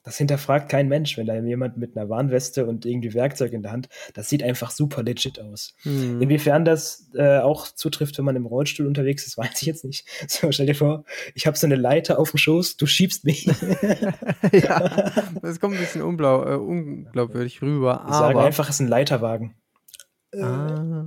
Das 0.05 0.19
hinterfragt 0.19 0.69
kein 0.69 0.89
Mensch, 0.89 1.17
wenn 1.17 1.27
da 1.27 1.35
jemand 1.35 1.79
mit 1.79 1.97
einer 1.97 2.11
Warnweste 2.11 2.67
und 2.67 2.85
irgendwie 2.85 3.15
Werkzeug 3.15 3.55
in 3.55 3.63
der 3.63 3.73
Hand, 3.73 3.89
das 4.13 4.29
sieht 4.29 4.43
einfach 4.43 4.71
super 4.71 5.03
legit 5.03 5.41
aus. 5.41 5.75
Hm. 5.83 6.21
Inwiefern 6.21 6.67
das 6.67 7.11
äh, 7.15 7.39
auch 7.39 7.67
zutrifft, 7.69 8.19
wenn 8.19 8.27
man 8.27 8.37
im 8.37 8.45
Rollstuhl 8.45 8.87
unterwegs 8.87 9.27
ist, 9.27 9.39
weiß 9.39 9.63
ich 9.63 9.67
jetzt 9.67 9.85
nicht. 9.85 10.07
So, 10.29 10.53
stell 10.53 10.67
dir 10.67 10.75
vor, 10.75 11.05
ich 11.35 11.47
habe 11.47 11.57
so 11.57 11.67
eine 11.67 11.77
Leiter 11.77 12.19
auf 12.19 12.31
dem 12.31 12.39
Schoß, 12.39 12.77
du 12.77 12.87
schiebst 12.87 13.25
mich. 13.25 13.47
ja, 14.53 15.11
das 15.41 15.59
kommt 15.59 15.75
ein 15.75 15.81
bisschen 15.81 16.03
unblau, 16.03 16.45
äh, 16.45 16.57
unglaubwürdig 16.57 17.63
rüber. 17.63 18.05
Ich 18.07 18.15
sage 18.15 18.39
aber 18.39 18.47
einfach, 18.47 18.69
es 18.69 18.77
ist 18.77 18.81
ein 18.81 18.89
Leiterwagen. 18.89 19.55
Ah. 20.39 21.07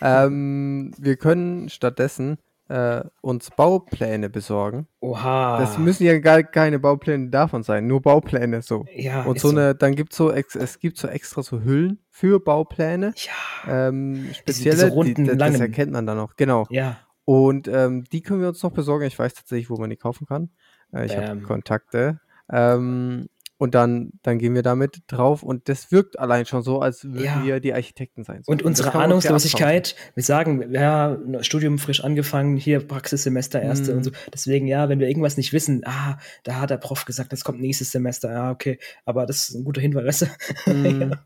Ähm, 0.00 0.92
wir 0.98 1.16
können 1.16 1.68
stattdessen 1.70 2.36
äh, 2.74 3.04
uns 3.20 3.50
Baupläne 3.52 4.28
besorgen. 4.30 4.88
Oha. 5.00 5.58
Das 5.60 5.78
müssen 5.78 6.04
ja 6.04 6.18
gar 6.18 6.42
keine 6.42 6.80
Baupläne 6.80 7.28
davon 7.28 7.62
sein, 7.62 7.86
nur 7.86 8.02
Baupläne 8.02 8.62
so. 8.62 8.84
ja, 8.92 9.22
Und 9.22 9.38
so 9.38 9.50
eine, 9.50 9.74
dann 9.76 9.94
gibt 9.94 10.12
so 10.12 10.32
ex, 10.32 10.56
es 10.56 10.80
gibt 10.80 10.98
so 10.98 11.06
extra 11.06 11.42
so 11.42 11.60
Hüllen 11.60 12.00
für 12.10 12.40
Baupläne. 12.40 13.14
Ja, 13.16 13.88
Ähm, 13.88 14.14
diese 14.24 14.34
spezielle, 14.34 14.88
runden, 14.90 15.24
die, 15.24 15.30
das 15.30 15.36
langen. 15.38 15.60
erkennt 15.60 15.92
man 15.92 16.06
dann 16.06 16.18
auch, 16.18 16.34
genau. 16.36 16.66
ja. 16.70 16.98
Und 17.26 17.68
ähm, 17.68 18.04
die 18.12 18.20
können 18.20 18.40
wir 18.42 18.48
uns 18.48 18.62
noch 18.62 18.72
besorgen. 18.72 19.06
Ich 19.06 19.18
weiß 19.18 19.32
tatsächlich, 19.32 19.70
wo 19.70 19.76
man 19.76 19.88
die 19.88 19.96
kaufen 19.96 20.26
kann. 20.26 20.50
Äh, 20.92 21.06
ich 21.06 21.16
habe. 21.16 21.40
Kontakte. 21.40 22.20
Ähm, 22.52 23.28
und 23.56 23.74
dann, 23.74 24.10
dann 24.22 24.38
gehen 24.38 24.54
wir 24.54 24.62
damit 24.62 25.02
drauf 25.06 25.42
und 25.42 25.68
das 25.68 25.92
wirkt 25.92 26.18
allein 26.18 26.44
schon 26.44 26.62
so, 26.62 26.80
als 26.80 27.04
würden 27.04 27.24
Ja. 27.24 27.44
wir 27.44 27.60
die 27.60 27.72
Architekten 27.72 28.24
sein. 28.24 28.42
So. 28.42 28.50
Und 28.52 28.60
das 28.62 28.66
unsere 28.66 28.94
Ahnungslosigkeit, 28.94 29.94
wir 30.14 30.22
sagen, 30.24 30.72
ja, 30.72 31.16
Studium 31.40 31.78
frisch 31.78 32.02
angefangen, 32.02 32.56
hier 32.56 32.80
Praxissemester 32.86 33.62
erste 33.62 33.92
Mhm. 33.92 33.96
und 33.98 34.04
so. 34.04 34.10
Deswegen, 34.32 34.66
ja, 34.66 34.88
wenn 34.88 34.98
wir 34.98 35.08
irgendwas 35.08 35.36
nicht 35.36 35.52
wissen, 35.52 35.82
ah, 35.86 36.18
da 36.42 36.60
hat 36.60 36.70
der 36.70 36.78
Prof 36.78 37.04
gesagt, 37.04 37.32
das 37.32 37.44
kommt 37.44 37.60
nächstes 37.60 37.92
Semester, 37.92 38.32
ja, 38.32 38.50
okay, 38.50 38.78
aber 39.04 39.24
das 39.26 39.48
ist 39.48 39.54
ein 39.54 39.64
guter 39.64 39.80
Hinweis. 39.80 40.26
Mhm. 40.66 41.00
ja. 41.00 41.24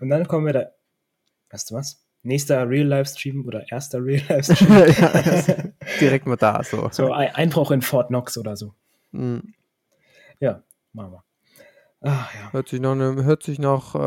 Und 0.00 0.08
dann 0.08 0.26
kommen 0.26 0.46
wir 0.46 0.52
da, 0.52 0.66
weißt 1.50 1.70
du 1.70 1.74
was? 1.76 2.02
Nächster 2.22 2.68
Real-Life-Stream 2.68 3.44
oder 3.46 3.70
erster 3.70 4.04
Real-Life-Stream. 4.04 4.68
ja, 4.98 5.54
direkt 6.00 6.26
mal 6.26 6.36
da, 6.36 6.62
so. 6.64 6.88
so 6.90 7.12
ein 7.12 7.32
Einbruch 7.34 7.70
in 7.70 7.82
Fort 7.82 8.08
Knox 8.08 8.36
oder 8.36 8.56
so. 8.56 8.74
Mhm. 9.12 9.54
Ja, 10.40 10.62
machen 10.92 11.12
wir. 11.12 11.24
Ah, 12.00 12.28
ja. 12.32 12.52
Hört 12.52 12.68
sich 12.68 12.80
nach, 12.80 12.92
einem, 12.92 13.24
hört 13.24 13.42
sich 13.42 13.58
nach 13.58 13.94
äh, 13.94 13.98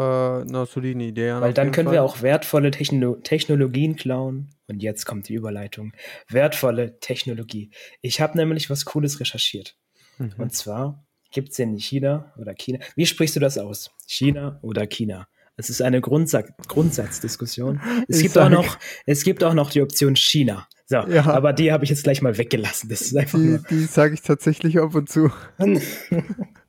einer 0.42 0.66
soliden 0.66 1.02
Idee 1.02 1.32
an. 1.32 1.42
Weil 1.42 1.54
dann 1.54 1.72
können 1.72 1.88
Fall. 1.88 1.96
wir 1.96 2.04
auch 2.04 2.22
wertvolle 2.22 2.72
Techno 2.72 3.16
Technologien 3.16 3.96
klauen. 3.98 4.50
Und 4.68 4.82
jetzt 4.82 5.06
kommt 5.06 5.28
die 5.28 5.34
Überleitung. 5.34 5.92
Wertvolle 6.30 7.00
Technologie. 7.00 7.72
Ich 8.02 8.22
habe 8.22 8.38
nämlich 8.38 8.70
was 8.70 8.86
Cooles 8.86 9.20
recherchiert. 9.20 9.76
Mhm. 10.18 10.34
Und 10.38 10.54
zwar 10.54 11.06
gibt 11.32 11.52
es 11.52 11.60
in 11.60 11.78
China 11.78 12.34
oder 12.38 12.54
China. 12.54 12.80
Wie 12.96 13.06
sprichst 13.06 13.36
du 13.36 13.42
das 13.42 13.58
aus? 13.58 13.92
China 14.08 14.60
oder 14.62 14.88
China? 14.88 15.28
Es 15.58 15.70
ist 15.70 15.82
eine 15.82 16.00
Grundsatz 16.00 16.50
Grundsatzdiskussion. 16.68 17.82
Es 18.08 18.22
gibt, 18.22 18.38
auch 18.38 18.50
noch, 18.50 18.78
es 19.06 19.24
gibt 19.24 19.44
auch 19.44 19.54
noch 19.54 19.70
die 19.70 19.82
Option 19.82 20.16
China. 20.16 20.68
So, 20.86 20.98
ja. 21.08 21.26
aber 21.26 21.54
die 21.54 21.72
habe 21.72 21.84
ich 21.84 21.90
jetzt 21.90 22.04
gleich 22.04 22.22
mal 22.22 22.38
weggelassen. 22.38 22.90
Das 22.90 23.02
ist 23.02 23.16
einfach 23.16 23.38
die, 23.38 23.60
die 23.70 23.84
sage 23.84 24.14
ich 24.14 24.22
tatsächlich 24.22 24.80
ab 24.80 24.96
und 24.96 25.10
zu. 25.10 25.30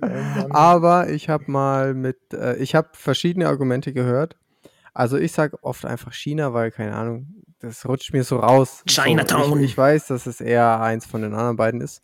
aber 0.50 1.08
ich 1.10 1.28
habe 1.28 1.50
mal 1.50 1.94
mit, 1.94 2.18
äh, 2.32 2.56
ich 2.56 2.74
habe 2.74 2.88
verschiedene 2.92 3.48
Argumente 3.48 3.92
gehört. 3.92 4.36
Also 4.92 5.16
ich 5.16 5.32
sage 5.32 5.56
oft 5.62 5.84
einfach 5.84 6.12
China, 6.12 6.52
weil, 6.52 6.70
keine 6.70 6.94
Ahnung, 6.94 7.42
das 7.60 7.86
rutscht 7.86 8.12
mir 8.12 8.24
so 8.24 8.38
raus. 8.38 8.82
Chinatown. 8.86 9.50
So, 9.50 9.56
ich, 9.56 9.70
ich, 9.70 9.78
weiß, 9.78 10.08
dass 10.08 10.26
es 10.26 10.40
eher 10.40 10.80
eins 10.80 11.06
von 11.06 11.22
den 11.22 11.34
anderen 11.34 11.56
beiden 11.56 11.80
ist. 11.80 12.02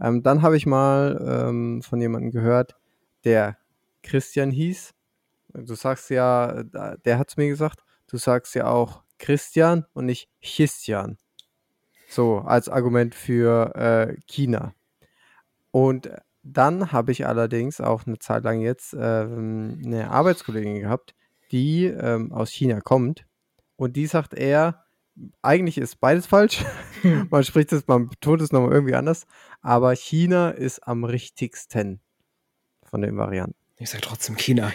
Ähm, 0.00 0.22
dann 0.22 0.42
habe 0.42 0.56
ich 0.56 0.66
mal 0.66 1.48
ähm, 1.48 1.82
von 1.82 2.00
jemandem 2.00 2.30
gehört, 2.30 2.76
der 3.24 3.56
Christian 4.02 4.50
hieß. 4.50 4.92
Du 5.54 5.74
sagst 5.74 6.10
ja, 6.10 6.62
der 6.62 7.18
hat 7.18 7.28
es 7.28 7.36
mir 7.36 7.48
gesagt, 7.48 7.84
du 8.08 8.16
sagst 8.16 8.54
ja 8.54 8.66
auch 8.66 9.02
Christian 9.18 9.86
und 9.92 10.06
nicht 10.06 10.28
Christian. 10.42 11.18
So, 12.08 12.38
als 12.38 12.68
Argument 12.68 13.14
für 13.14 13.74
äh, 13.74 14.16
China. 14.26 14.74
Und 15.70 16.10
dann 16.42 16.92
habe 16.92 17.12
ich 17.12 17.26
allerdings 17.26 17.80
auch 17.80 18.06
eine 18.06 18.18
Zeit 18.18 18.44
lang 18.44 18.60
jetzt 18.60 18.94
ähm, 18.98 19.80
eine 19.84 20.10
Arbeitskollegin 20.10 20.80
gehabt, 20.80 21.14
die 21.52 21.86
ähm, 21.86 22.32
aus 22.32 22.50
China 22.50 22.80
kommt. 22.80 23.26
Und 23.76 23.96
die 23.96 24.06
sagt 24.06 24.34
eher, 24.34 24.84
eigentlich 25.42 25.78
ist 25.78 26.00
beides 26.00 26.26
falsch. 26.26 26.64
Man 27.30 27.44
spricht 27.44 27.72
es, 27.72 27.86
man 27.86 28.08
betont 28.08 28.40
es 28.40 28.52
nochmal 28.52 28.72
irgendwie 28.72 28.94
anders. 28.94 29.26
Aber 29.60 29.94
China 29.94 30.50
ist 30.50 30.86
am 30.86 31.04
richtigsten 31.04 32.00
von 32.84 33.02
den 33.02 33.16
Varianten. 33.16 33.61
Ich 33.82 33.90
sage 33.90 34.02
trotzdem 34.02 34.36
China. 34.36 34.72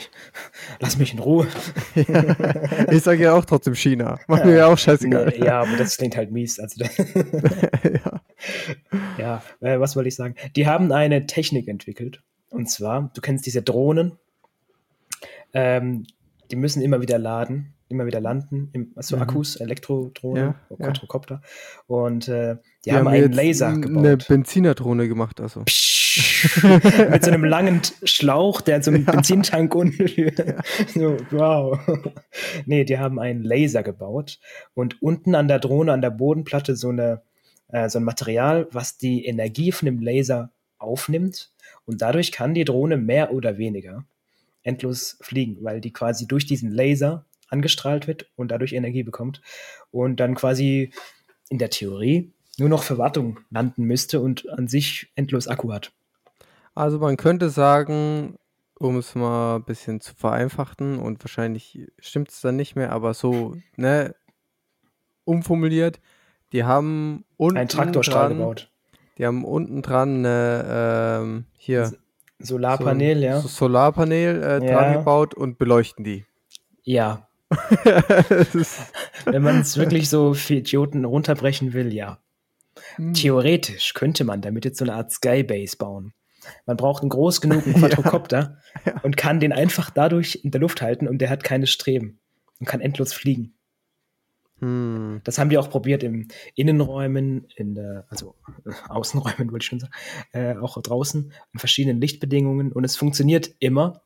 Lass 0.81 0.97
mich 0.97 1.13
in 1.13 1.19
Ruhe. 1.19 1.47
ich 1.95 3.03
sage 3.03 3.23
ja 3.23 3.33
auch 3.33 3.45
trotzdem 3.45 3.73
China. 3.73 4.19
Macht 4.27 4.43
mir 4.43 4.57
ja 4.57 4.67
auch 4.67 4.77
scheißegal. 4.77 5.27
Nee, 5.27 5.45
ja, 5.45 5.61
aber 5.61 5.77
das 5.77 5.97
klingt 5.97 6.17
halt 6.17 6.29
mies. 6.29 6.59
Also, 6.59 6.83
ja, 8.03 8.21
ja 9.17 9.43
äh, 9.61 9.79
was 9.79 9.95
wollte 9.95 10.09
ich 10.09 10.15
sagen? 10.15 10.35
Die 10.57 10.67
haben 10.67 10.91
eine 10.91 11.25
Technik 11.25 11.69
entwickelt. 11.69 12.21
Und 12.49 12.69
zwar, 12.69 13.09
du 13.13 13.21
kennst 13.21 13.45
diese 13.45 13.61
Drohnen. 13.61 14.17
Ähm, 15.53 16.05
die 16.51 16.57
müssen 16.57 16.81
immer 16.81 17.01
wieder 17.01 17.17
laden, 17.17 17.75
immer 17.87 18.07
wieder 18.07 18.19
landen. 18.19 18.69
Im, 18.73 18.91
also 18.97 19.15
mhm. 19.15 19.21
Akkus, 19.21 19.55
Elektrodrohnen, 19.55 20.55
ja, 20.69 20.75
Quadrocopter. 20.75 21.41
Ja. 21.43 21.49
Und 21.87 22.27
äh, 22.27 22.55
die, 22.55 22.89
die, 22.89 22.91
haben, 22.91 23.05
haben 23.05 23.07
einen 23.07 23.31
Laser 23.31 23.71
gebaut. 23.71 24.05
Eine 24.05 24.17
Benzinerdrohne 24.17 25.07
gemacht, 25.07 25.39
also. 25.39 25.63
Psch 25.63 25.96
mit 27.09 27.23
so 27.23 27.31
einem 27.31 27.43
langen 27.43 27.81
Schlauch, 28.03 28.61
der 28.61 28.81
so 28.83 28.91
einem 28.91 29.05
ja. 29.05 29.11
Benzintank 29.11 29.73
unten. 29.75 30.07
So, 30.93 31.17
wow. 31.31 31.79
nee, 32.65 32.83
die 32.83 32.97
haben 32.97 33.19
einen 33.19 33.43
Laser 33.43 33.83
gebaut 33.83 34.39
und 34.73 35.01
unten 35.01 35.35
an 35.35 35.47
der 35.47 35.59
Drohne, 35.59 35.93
an 35.93 36.01
der 36.01 36.11
Bodenplatte 36.11 36.75
so, 36.75 36.89
eine, 36.89 37.21
äh, 37.69 37.89
so 37.89 37.99
ein 37.99 38.03
Material, 38.03 38.67
was 38.71 38.97
die 38.97 39.25
Energie 39.25 39.71
von 39.71 39.85
dem 39.85 39.99
Laser 39.99 40.51
aufnimmt 40.77 41.51
und 41.85 42.01
dadurch 42.01 42.31
kann 42.31 42.53
die 42.53 42.65
Drohne 42.65 42.97
mehr 42.97 43.33
oder 43.33 43.57
weniger 43.57 44.05
endlos 44.63 45.17
fliegen, 45.21 45.57
weil 45.61 45.81
die 45.81 45.93
quasi 45.93 46.27
durch 46.27 46.45
diesen 46.45 46.71
Laser 46.71 47.25
angestrahlt 47.49 48.07
wird 48.07 48.29
und 48.35 48.51
dadurch 48.51 48.73
Energie 48.73 49.03
bekommt 49.03 49.41
und 49.91 50.19
dann 50.19 50.35
quasi 50.35 50.91
in 51.49 51.57
der 51.57 51.69
Theorie 51.69 52.33
nur 52.57 52.69
noch 52.69 52.83
für 52.83 52.97
Wartung 52.97 53.39
landen 53.49 53.83
müsste 53.83 54.19
und 54.19 54.49
an 54.49 54.67
sich 54.67 55.11
endlos 55.15 55.47
Akku 55.47 55.71
hat. 55.71 55.93
Also 56.77 56.99
man 56.99 57.17
könnte 57.17 57.49
sagen, 57.49 58.37
um 58.79 58.97
es 58.97 59.15
mal 59.15 59.55
ein 59.55 59.63
bisschen 59.63 59.99
zu 59.99 60.13
vereinfachen 60.13 60.99
und 60.99 61.23
wahrscheinlich 61.23 61.87
stimmt 61.97 62.29
es 62.29 62.41
dann 62.41 62.55
nicht 62.55 62.75
mehr, 62.75 62.91
aber 62.91 63.15
so, 63.15 63.55
ne, 63.77 64.13
umformuliert, 65.23 65.99
die 66.53 66.63
haben 66.63 67.25
unten 67.35 67.57
Ein 67.57 67.67
Traktorstrahl 67.67 68.27
dran, 68.27 68.37
gebaut. 68.37 68.71
Die 69.17 69.25
haben 69.25 69.43
unten 69.43 69.81
dran 69.81 70.19
eine, 70.19 71.19
ähm, 71.21 71.45
hier. 71.57 71.91
Solarpanel, 72.37 73.17
so, 73.17 73.23
ja. 73.23 73.39
So 73.41 73.47
Solarpanel 73.47 74.43
äh, 74.43 74.65
ja. 74.65 74.73
dran 74.73 74.93
gebaut 74.93 75.33
und 75.33 75.57
beleuchten 75.57 76.03
die. 76.03 76.25
Ja. 76.83 77.27
Wenn 79.25 79.41
man 79.41 79.61
es 79.61 79.77
wirklich 79.77 80.09
so 80.09 80.35
für 80.35 80.53
Idioten 80.53 81.05
runterbrechen 81.05 81.73
will, 81.73 81.91
ja. 81.91 82.19
Hm. 82.97 83.15
Theoretisch 83.15 83.95
könnte 83.95 84.23
man 84.23 84.41
damit 84.41 84.63
jetzt 84.63 84.77
so 84.77 84.85
eine 84.85 84.93
Art 84.93 85.11
Skybase 85.11 85.77
bauen. 85.77 86.13
Man 86.65 86.77
braucht 86.77 87.03
einen 87.03 87.09
groß 87.09 87.41
genugen 87.41 87.73
Quadrocopter 87.73 88.59
ja, 88.85 88.91
ja. 88.93 89.01
und 89.01 89.17
kann 89.17 89.39
den 89.39 89.53
einfach 89.53 89.89
dadurch 89.89 90.41
in 90.43 90.51
der 90.51 90.61
Luft 90.61 90.81
halten 90.81 91.07
und 91.07 91.19
der 91.19 91.29
hat 91.29 91.43
keine 91.43 91.67
Streben 91.67 92.19
und 92.59 92.67
kann 92.67 92.81
endlos 92.81 93.13
fliegen. 93.13 93.53
Hm. 94.59 95.21
Das 95.23 95.37
haben 95.37 95.49
die 95.49 95.57
auch 95.57 95.69
probiert 95.69 96.03
im 96.03 96.27
Innenräumen, 96.55 97.45
in 97.55 97.75
der, 97.75 98.05
also 98.09 98.35
äh, 98.65 98.71
Außenräumen 98.89 99.51
wollte 99.51 99.63
ich 99.63 99.67
schon 99.67 99.79
sagen, 99.79 99.93
äh, 100.31 100.55
auch 100.55 100.81
draußen 100.81 101.31
in 101.53 101.59
verschiedenen 101.59 102.01
Lichtbedingungen 102.01 102.71
und 102.71 102.83
es 102.83 102.95
funktioniert 102.95 103.51
immer. 103.59 104.01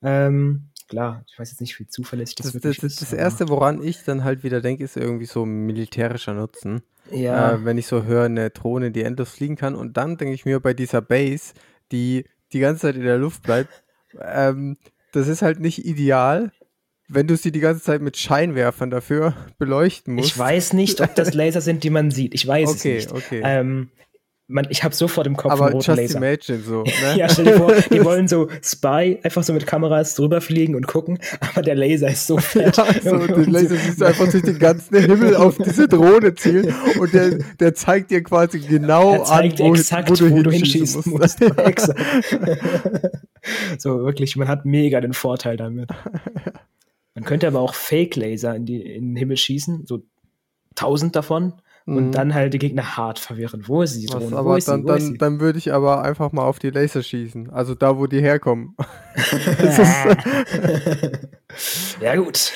Ähm, 0.00 0.68
klar, 0.88 1.24
ich 1.26 1.36
weiß 1.36 1.50
jetzt 1.50 1.60
nicht, 1.60 1.78
wie 1.80 1.88
zuverlässig 1.88 2.36
das, 2.36 2.52
das 2.52 2.62
das, 2.62 2.78
ist. 2.78 3.02
Das 3.02 3.12
Erste, 3.12 3.48
woran 3.48 3.82
ich 3.82 4.04
dann 4.04 4.22
halt 4.22 4.44
wieder 4.44 4.60
denke, 4.60 4.84
ist 4.84 4.96
irgendwie 4.96 5.26
so 5.26 5.44
militärischer 5.44 6.34
Nutzen. 6.34 6.82
Ja. 7.10 7.54
Äh, 7.54 7.64
wenn 7.64 7.76
ich 7.76 7.88
so 7.88 8.04
höre, 8.04 8.24
eine 8.24 8.50
Drohne, 8.50 8.92
die 8.92 9.02
endlos 9.02 9.30
fliegen 9.30 9.56
kann 9.56 9.74
und 9.74 9.96
dann 9.96 10.16
denke 10.16 10.34
ich 10.34 10.44
mir 10.44 10.60
bei 10.60 10.74
dieser 10.74 11.00
Base, 11.00 11.54
die 11.92 12.24
die 12.52 12.60
ganze 12.60 12.82
Zeit 12.82 12.96
in 12.96 13.02
der 13.02 13.18
Luft 13.18 13.42
bleibt. 13.42 13.70
Ähm, 14.20 14.76
das 15.12 15.28
ist 15.28 15.42
halt 15.42 15.60
nicht 15.60 15.84
ideal, 15.84 16.52
wenn 17.08 17.26
du 17.26 17.36
sie 17.36 17.52
die 17.52 17.60
ganze 17.60 17.82
Zeit 17.82 18.02
mit 18.02 18.16
Scheinwerfern 18.16 18.90
dafür 18.90 19.34
beleuchten 19.58 20.14
musst. 20.14 20.30
Ich 20.30 20.38
weiß 20.38 20.72
nicht, 20.74 21.00
ob 21.00 21.14
das 21.14 21.34
Laser 21.34 21.60
sind, 21.60 21.84
die 21.84 21.90
man 21.90 22.10
sieht. 22.10 22.34
Ich 22.34 22.46
weiß 22.46 22.70
okay, 22.70 22.96
es 22.96 23.04
nicht. 23.04 23.12
Okay, 23.12 23.38
okay. 23.38 23.42
Ähm, 23.44 23.90
man, 24.50 24.66
ich 24.70 24.82
habe 24.82 24.94
sofort 24.94 25.26
im 25.26 25.36
Kopf 25.36 25.52
Aber 25.52 25.66
einen 25.66 25.74
roten 25.74 25.90
just 25.90 26.14
Laser. 26.14 26.18
Imagine 26.18 26.60
so, 26.60 26.82
ne? 27.02 27.18
ja, 27.18 27.28
stell 27.28 27.44
dir 27.44 27.56
vor, 27.58 27.74
die 27.74 28.02
wollen 28.02 28.28
so 28.28 28.48
Spy 28.62 29.18
einfach 29.22 29.42
so 29.42 29.52
mit 29.52 29.66
Kameras 29.66 30.14
drüber 30.14 30.40
fliegen 30.40 30.74
und 30.74 30.86
gucken, 30.86 31.18
aber 31.40 31.62
der 31.62 31.74
Laser 31.74 32.08
ist 32.08 32.26
so 32.26 32.38
fett. 32.38 32.76
ja, 32.76 32.86
so, 33.02 33.26
den 33.26 33.50
Laser 33.50 33.76
siehst 33.84 34.00
du 34.00 34.06
einfach 34.06 34.30
durch 34.30 34.42
den 34.42 34.58
ganzen 34.58 34.96
Himmel 34.96 35.36
auf 35.36 35.58
diese 35.58 35.86
Drohne 35.86 36.34
zielen 36.34 36.74
und 36.98 37.12
der, 37.12 37.38
der 37.60 37.74
zeigt 37.74 38.10
dir 38.10 38.22
quasi 38.22 38.58
genau 38.60 39.22
an, 39.22 39.52
wo, 39.58 39.74
exakt, 39.74 40.10
wo, 40.10 40.14
du, 40.14 40.30
wo 40.30 40.42
du 40.42 40.50
hinschießen 40.50 41.02
musst. 41.06 41.40
musst. 41.40 41.58
exakt. 41.58 42.00
so, 43.78 44.00
wirklich, 44.00 44.34
man 44.36 44.48
hat 44.48 44.64
mega 44.64 45.00
den 45.02 45.12
Vorteil 45.12 45.58
damit. 45.58 45.90
Man 47.14 47.24
könnte 47.24 47.46
aber 47.46 47.60
auch 47.60 47.74
Fake-Laser 47.74 48.56
in, 48.56 48.66
in 48.66 49.08
den 49.10 49.16
Himmel 49.16 49.36
schießen, 49.36 49.84
so 49.86 50.02
tausend 50.74 51.16
davon 51.16 51.54
und 51.88 52.08
mhm. 52.08 52.12
dann 52.12 52.34
halt 52.34 52.52
die 52.52 52.58
Gegner 52.58 52.98
hart 52.98 53.18
verwirren. 53.18 53.66
Wo 53.66 53.80
ist 53.80 53.94
sie? 53.94 54.10
Was, 54.10 54.30
aber 54.30 54.58
ist 54.58 54.68
dann, 54.68 54.84
dann, 54.84 55.14
dann 55.14 55.40
würde 55.40 55.58
ich 55.58 55.72
aber 55.72 56.02
einfach 56.02 56.32
mal 56.32 56.42
auf 56.42 56.58
die 56.58 56.68
Laser 56.68 57.02
schießen. 57.02 57.48
Also 57.48 57.74
da, 57.74 57.96
wo 57.96 58.06
die 58.06 58.20
herkommen. 58.20 58.76
ja, 62.02 62.16
gut. 62.16 62.52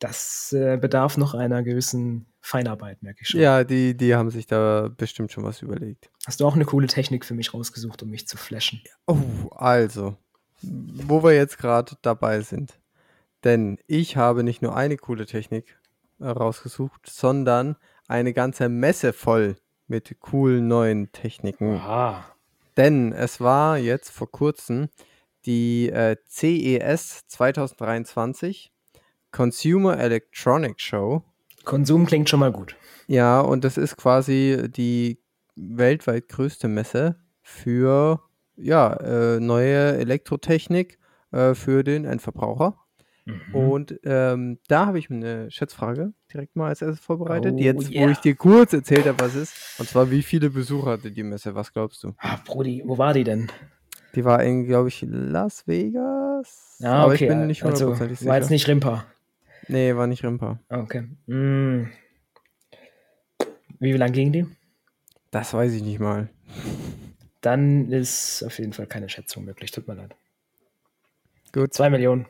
Das 0.00 0.52
äh, 0.52 0.76
bedarf 0.76 1.16
noch 1.16 1.34
einer 1.34 1.62
gewissen 1.62 2.26
Feinarbeit, 2.40 3.00
merke 3.04 3.20
ich 3.22 3.28
schon. 3.28 3.40
Ja, 3.40 3.62
die, 3.62 3.96
die 3.96 4.16
haben 4.16 4.30
sich 4.30 4.48
da 4.48 4.90
bestimmt 4.96 5.30
schon 5.30 5.44
was 5.44 5.62
überlegt. 5.62 6.10
Hast 6.26 6.40
du 6.40 6.46
auch 6.46 6.56
eine 6.56 6.64
coole 6.64 6.88
Technik 6.88 7.24
für 7.24 7.34
mich 7.34 7.54
rausgesucht, 7.54 8.02
um 8.02 8.10
mich 8.10 8.26
zu 8.26 8.36
flashen? 8.36 8.82
Oh, 9.06 9.18
also, 9.52 10.16
wo 10.62 11.22
wir 11.22 11.32
jetzt 11.32 11.58
gerade 11.58 11.92
dabei 12.02 12.40
sind. 12.40 12.76
Denn 13.44 13.78
ich 13.86 14.16
habe 14.16 14.42
nicht 14.42 14.62
nur 14.62 14.74
eine 14.74 14.96
coole 14.96 15.26
Technik 15.26 15.76
rausgesucht, 16.20 17.08
sondern 17.08 17.76
eine 18.08 18.32
ganze 18.32 18.68
Messe 18.68 19.12
voll 19.12 19.56
mit 19.86 20.18
coolen 20.20 20.68
neuen 20.68 21.12
Techniken. 21.12 21.76
Aha. 21.76 22.24
Denn 22.76 23.12
es 23.12 23.40
war 23.40 23.78
jetzt 23.78 24.10
vor 24.10 24.30
kurzem 24.30 24.88
die 25.46 25.90
äh, 25.90 26.16
CES 26.28 27.26
2023 27.28 28.72
Consumer 29.30 29.98
Electronic 29.98 30.80
Show. 30.80 31.22
Konsum 31.64 32.06
klingt 32.06 32.28
schon 32.28 32.40
mal 32.40 32.52
gut. 32.52 32.76
Ja, 33.06 33.40
und 33.40 33.64
das 33.64 33.76
ist 33.76 33.96
quasi 33.96 34.68
die 34.68 35.18
weltweit 35.56 36.28
größte 36.28 36.68
Messe 36.68 37.16
für 37.42 38.22
ja, 38.56 38.92
äh, 38.94 39.40
neue 39.40 39.96
Elektrotechnik 39.96 40.98
äh, 41.32 41.54
für 41.54 41.84
den 41.84 42.04
Endverbraucher. 42.04 42.78
Mhm. 43.26 43.54
Und 43.54 44.00
ähm, 44.04 44.58
da 44.68 44.86
habe 44.86 44.98
ich 44.98 45.08
mir 45.08 45.16
eine 45.16 45.50
Schätzfrage 45.50 46.12
direkt 46.32 46.56
mal 46.56 46.68
als 46.68 46.82
erstes 46.82 47.04
vorbereitet. 47.04 47.54
Oh, 47.56 47.60
Jetzt, 47.60 47.90
yeah. 47.90 48.06
wo 48.06 48.10
ich 48.10 48.18
dir 48.18 48.34
kurz 48.34 48.72
erzählt 48.72 49.06
habe, 49.06 49.18
was 49.18 49.34
ist. 49.34 49.54
Und 49.78 49.88
zwar, 49.88 50.10
wie 50.10 50.22
viele 50.22 50.50
Besucher 50.50 50.92
hatte 50.92 51.10
die 51.10 51.22
Messe? 51.22 51.54
Was 51.54 51.72
glaubst 51.72 52.02
du? 52.04 52.12
Ah, 52.18 52.38
Brudi, 52.44 52.82
wo 52.84 52.98
war 52.98 53.14
die 53.14 53.24
denn? 53.24 53.50
Die 54.14 54.24
war 54.24 54.42
in, 54.42 54.66
glaube 54.66 54.88
ich, 54.88 55.04
Las 55.08 55.66
Vegas. 55.66 56.78
Ah, 56.82 57.04
aber 57.04 57.14
okay. 57.14 57.24
ich 57.24 57.28
bin 57.28 57.46
nicht 57.46 57.64
also, 57.64 57.86
hundertprozentig 57.86 58.18
also, 58.18 58.28
War 58.28 58.36
jetzt 58.36 58.50
nicht 58.50 58.68
Rimpa. 58.68 59.06
Nee, 59.68 59.96
war 59.96 60.06
nicht 60.06 60.22
Rimpa. 60.22 60.60
Okay. 60.68 61.08
Mm. 61.26 61.88
Wie 63.80 63.92
lange 63.92 64.12
ging 64.12 64.32
die? 64.32 64.46
Das 65.30 65.52
weiß 65.52 65.72
ich 65.72 65.82
nicht 65.82 65.98
mal. 65.98 66.28
Dann 67.40 67.90
ist 67.90 68.44
auf 68.44 68.58
jeden 68.58 68.72
Fall 68.72 68.86
keine 68.86 69.08
Schätzung 69.08 69.44
möglich. 69.44 69.70
Tut 69.70 69.88
mir 69.88 69.94
leid. 69.94 70.14
Gut. 71.52 71.74
Zwei 71.74 71.90
Millionen. 71.90 72.26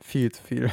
Viel 0.00 0.32
zu 0.32 0.42
viel. 0.42 0.70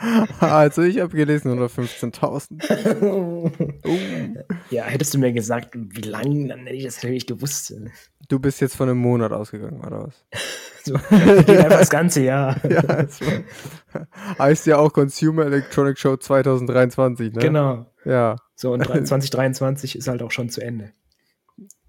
also 0.40 0.82
ich 0.82 1.00
habe 1.00 1.14
gelesen 1.16 1.58
115.000. 1.58 3.02
oh. 3.02 3.50
Ja, 4.70 4.84
hättest 4.84 5.14
du 5.14 5.18
mir 5.18 5.32
gesagt, 5.32 5.70
wie 5.74 6.02
lang, 6.02 6.48
dann 6.48 6.60
hätte 6.60 6.76
ich 6.76 6.84
das 6.84 7.02
natürlich 7.02 7.26
gewusst. 7.26 7.74
Du 8.28 8.38
bist 8.38 8.60
jetzt 8.60 8.76
von 8.76 8.88
einem 8.88 8.98
Monat 8.98 9.32
ausgegangen, 9.32 9.80
oder 9.80 10.06
was? 10.06 10.24
So, 10.82 10.94
das 10.94 11.90
ganze 11.90 12.22
Jahr. 12.22 12.56
ja, 12.66 12.80
also, 12.80 13.26
heißt 14.38 14.66
ja 14.66 14.78
auch 14.78 14.90
Consumer 14.94 15.44
Electronic 15.44 15.98
Show 15.98 16.16
2023, 16.16 17.34
ne? 17.34 17.38
Genau. 17.38 17.86
Ja. 18.06 18.36
So, 18.54 18.72
und 18.72 18.86
2023 18.86 19.96
ist 19.96 20.08
halt 20.08 20.22
auch 20.22 20.30
schon 20.30 20.48
zu 20.48 20.62
Ende. 20.62 20.92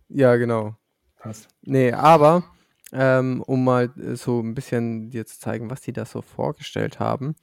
Ja, 0.10 0.36
genau. 0.36 0.76
Passt. 1.20 1.48
Nee, 1.62 1.94
aber 1.94 2.44
ähm, 2.92 3.42
um 3.46 3.64
mal 3.64 3.92
so 4.14 4.40
ein 4.40 4.54
bisschen 4.54 5.10
dir 5.10 5.26
zu 5.26 5.40
zeigen, 5.40 5.70
was 5.70 5.82
die 5.82 5.94
da 5.94 6.06
so 6.06 6.22
vorgestellt 6.22 7.00
haben, 7.00 7.36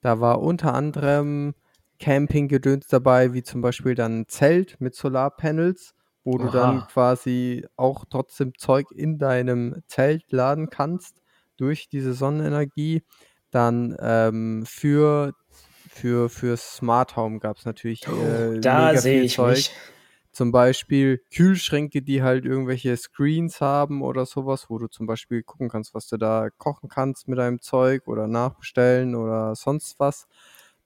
da 0.00 0.20
war 0.20 0.40
unter 0.40 0.74
anderem 0.74 1.54
Campinggedöns 1.98 2.86
dabei, 2.88 3.32
wie 3.32 3.42
zum 3.42 3.60
Beispiel 3.62 3.94
dann 3.94 4.20
ein 4.20 4.28
Zelt 4.28 4.80
mit 4.80 4.94
Solarpanels, 4.94 5.94
wo 6.24 6.38
du 6.38 6.50
dann 6.50 6.86
quasi 6.88 7.64
auch 7.76 8.04
trotzdem 8.10 8.52
Zeug 8.58 8.86
in 8.90 9.18
deinem 9.18 9.82
Zelt 9.86 10.30
laden 10.32 10.68
kannst 10.70 11.22
durch 11.56 11.88
diese 11.88 12.12
Sonnenenergie. 12.12 13.02
Dann 13.50 13.96
ähm, 14.00 14.64
für, 14.66 15.32
für, 15.88 16.28
für 16.28 16.56
Smart 16.56 17.16
Home 17.16 17.38
gab 17.38 17.58
es 17.58 17.64
natürlich 17.64 18.06
äh, 18.06 18.60
Da 18.60 18.96
sehe 18.96 19.22
ich 19.22 19.36
Zeug. 19.36 19.56
mich. 19.56 19.70
Zum 20.36 20.52
Beispiel 20.52 21.22
Kühlschränke, 21.34 22.02
die 22.02 22.22
halt 22.22 22.44
irgendwelche 22.44 22.94
Screens 22.94 23.62
haben 23.62 24.02
oder 24.02 24.26
sowas, 24.26 24.66
wo 24.68 24.76
du 24.76 24.86
zum 24.86 25.06
Beispiel 25.06 25.42
gucken 25.42 25.70
kannst, 25.70 25.94
was 25.94 26.08
du 26.08 26.18
da 26.18 26.50
kochen 26.58 26.90
kannst 26.90 27.26
mit 27.26 27.38
deinem 27.38 27.62
Zeug 27.62 28.06
oder 28.06 28.26
nachbestellen 28.26 29.14
oder 29.14 29.54
sonst 29.54 29.98
was. 29.98 30.28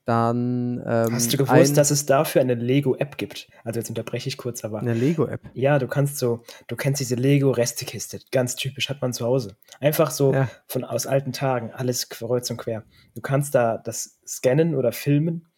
Dann 0.05 0.81
ähm, 0.87 1.15
Hast 1.15 1.33
du 1.33 1.37
gewusst, 1.37 1.77
dass 1.77 1.91
es 1.91 2.07
dafür 2.07 2.43
eine 2.43 2.55
Lego-App 2.55 3.19
gibt? 3.19 3.49
Also 3.65 3.81
jetzt 3.81 3.89
unterbreche 3.89 4.29
ich 4.29 4.37
kurz, 4.37 4.63
aber 4.63 4.83
eine 4.83 4.95
Lego-App. 4.95 5.41
ja, 5.53 5.81
du 5.81 5.89
kannst 5.89 6.19
so, 6.19 6.45
du 6.69 6.77
kennst 6.77 7.01
diese 7.01 7.17
Lego-Restekiste, 7.17 8.21
ganz 8.31 8.55
typisch, 8.55 8.89
hat 8.89 9.03
man 9.03 9.13
zu 9.13 9.27
Hause. 9.27 9.57
Einfach 9.81 10.13
so 10.13 10.33
Ja. 10.33 10.49
von 10.69 10.85
aus 10.85 11.09
alten 11.09 11.33
Tagen, 11.33 11.73
alles 11.73 12.09
kreuz 12.09 12.49
und 12.53 12.59
quer. 12.59 12.85
Du 13.17 13.21
kannst 13.21 13.57
da 13.57 13.79
das 13.79 14.21
scannen 14.25 14.77
oder 14.77 14.93
filmen 14.93 15.49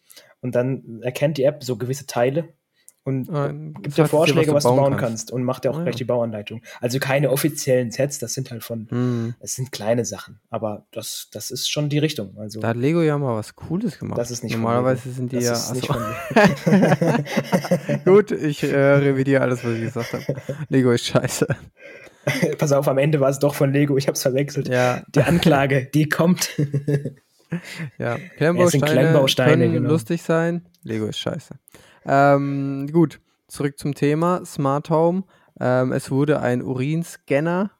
und 0.41 0.55
dann 0.55 1.03
erkennt 1.03 1.37
die 1.37 1.43
App 1.43 1.63
so 1.63 1.77
gewisse 1.77 2.07
Teile 2.07 2.55
und 3.05 3.29
Ah, 3.29 3.47
gibt 3.49 3.87
das 3.87 3.95
dir 3.95 4.01
heißt, 4.03 4.11
Vorschläge, 4.11 4.53
was 4.53 4.63
du 4.63 4.69
bauen 4.69 4.91
kannst. 4.91 4.99
kannst. 5.01 5.31
und 5.31 5.43
macht 5.43 5.63
dir 5.65 5.71
auch 5.71 5.77
Ah, 5.79 5.83
gleich 5.83 5.95
ja. 5.95 5.97
die 5.99 6.03
Bauanleitung. 6.05 6.61
Also 6.79 6.99
keine 6.99 7.31
offiziellen 7.31 7.91
Sets, 7.91 8.19
das 8.19 8.33
sind 8.33 8.49
halt 8.51 8.63
von, 8.63 8.87
Hm. 8.89 9.35
es 9.39 9.55
sind 9.55 9.71
kleine 9.71 10.05
Sachen, 10.05 10.39
aber 10.49 10.85
das, 10.91 11.27
das 11.31 11.51
ist 11.51 11.69
schon 11.69 11.89
die 11.89 11.99
Richtung. 11.99 12.37
Also 12.37 12.59
Da 12.61 12.69
hat 12.69 12.77
Lego 12.77 13.01
ja 13.01 13.17
mal 13.17 13.35
was 13.35 13.55
Cooles 13.55 13.99
gemacht. 13.99 14.17
das 14.17 14.31
ist 14.31 14.43
nicht 14.43 14.53
Normalerweise 14.55 15.11
sind 15.11 15.31
die 15.31 15.35
das 15.37 15.45
ja. 15.45 15.53
ist 15.53 15.73
nicht 15.75 15.89
achso. 15.89 16.01
von 16.71 18.03
Gut, 18.05 18.31
ich 18.31 18.63
äh, 18.63 18.75
revidiere 18.77 19.41
alles, 19.41 19.63
was 19.63 19.73
ich 19.73 19.81
gesagt 19.81 20.13
habe. 20.13 20.25
Lego 20.69 20.91
ist 20.91 21.05
scheiße. 21.05 21.47
Pass 22.57 22.71
auf, 22.71 22.87
am 22.87 22.97
Ende 22.97 23.19
war 23.19 23.29
es 23.29 23.39
doch 23.39 23.53
von 23.53 23.73
Lego, 23.73 23.97
ich 23.97 24.07
habe 24.07 24.13
es 24.15 24.21
verwechselt. 24.21 24.69
Ja, 24.69 25.01
Die 25.13 25.21
Anklage, 25.21 25.89
die 25.93 26.07
kommt. 26.07 26.49
ja. 27.97 28.17
Klemmbausteine, 28.37 28.85
Klemmbausteine, 28.85 29.51
können 29.65 29.73
genau. 29.73 29.89
lustig 29.89 30.21
sein. 30.21 30.65
Lego 30.83 31.05
ist 31.07 31.19
scheiße. 31.19 31.55
Ähm, 32.05 32.89
gut, 32.91 33.19
zurück 33.47 33.77
zum 33.77 33.93
Thema 33.95 34.45
Smart 34.45 34.89
Home. 34.89 35.23
Ähm, 35.59 35.91
es 35.91 36.11
wurde 36.11 36.39
ein 36.39 36.61
Urinscanner 36.61 37.71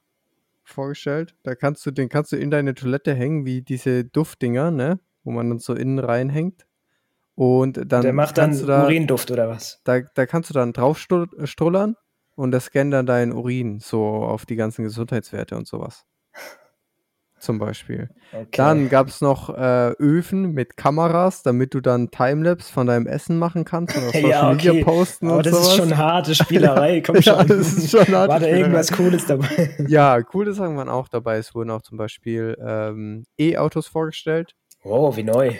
vorgestellt. 0.62 1.34
Da 1.42 1.54
kannst 1.54 1.84
du, 1.84 1.90
den 1.90 2.08
kannst 2.08 2.32
du 2.32 2.36
in 2.36 2.50
deine 2.50 2.74
Toilette 2.74 3.14
hängen, 3.14 3.44
wie 3.44 3.62
diese 3.62 4.04
Duftdinger, 4.04 4.70
ne? 4.70 4.98
Wo 5.24 5.30
man 5.30 5.48
dann 5.48 5.58
so 5.58 5.74
innen 5.74 5.98
reinhängt. 5.98 6.66
Und 7.34 7.80
dann 7.90 8.02
Der 8.02 8.12
macht 8.12 8.38
dann 8.38 8.66
da, 8.66 8.84
Urinduft 8.84 9.30
oder 9.30 9.48
was? 9.48 9.80
da, 9.84 10.00
da 10.00 10.26
kannst 10.26 10.50
du 10.50 10.54
dann 10.54 10.72
draufstrullern 10.72 11.96
und 12.36 12.50
das 12.52 12.66
scannt 12.66 12.92
dann 12.92 13.06
deinen 13.06 13.32
Urin 13.32 13.80
so 13.80 14.04
auf 14.04 14.46
die 14.46 14.54
ganzen 14.54 14.84
Gesundheitswerte 14.84 15.56
und 15.56 15.66
sowas. 15.66 16.06
Zum 17.44 17.58
Beispiel. 17.58 18.08
Okay. 18.32 18.46
Dann 18.52 18.88
gab 18.88 19.08
es 19.08 19.20
noch 19.20 19.50
äh, 19.50 19.90
Öfen 19.98 20.52
mit 20.52 20.78
Kameras, 20.78 21.42
damit 21.42 21.74
du 21.74 21.80
dann 21.82 22.10
Timelapse 22.10 22.72
von 22.72 22.86
deinem 22.86 23.06
Essen 23.06 23.38
machen 23.38 23.64
kannst 23.66 23.94
und 23.96 24.04
auf 24.04 24.12
Social 24.12 24.30
ja, 24.30 24.50
Media 24.52 24.70
okay. 24.72 24.84
posten 24.84 25.26
Aber 25.28 25.36
und 25.36 25.46
das 25.46 25.52
sowas. 25.52 25.68
ist 25.68 25.76
schon 25.76 25.96
harte 25.98 26.34
Spielerei, 26.34 27.00
komm 27.06 27.16
Ja, 27.16 27.22
schon. 27.22 27.46
das 27.48 27.72
ist 27.74 27.90
schon 27.90 28.00
harte 28.00 28.28
War 28.28 28.40
da 28.40 28.46
irgendwas 28.46 28.90
Cooles 28.92 29.26
dabei? 29.26 29.46
Ja, 29.88 30.22
coole 30.22 30.54
Sachen 30.54 30.76
waren 30.78 30.88
auch 30.88 31.08
dabei. 31.08 31.36
Es 31.36 31.54
wurden 31.54 31.70
auch 31.70 31.82
zum 31.82 31.98
Beispiel 31.98 32.56
ähm, 32.66 33.24
E-Autos 33.38 33.86
vorgestellt. 33.88 34.54
Oh, 34.82 35.14
wie 35.16 35.22
neu. 35.22 35.52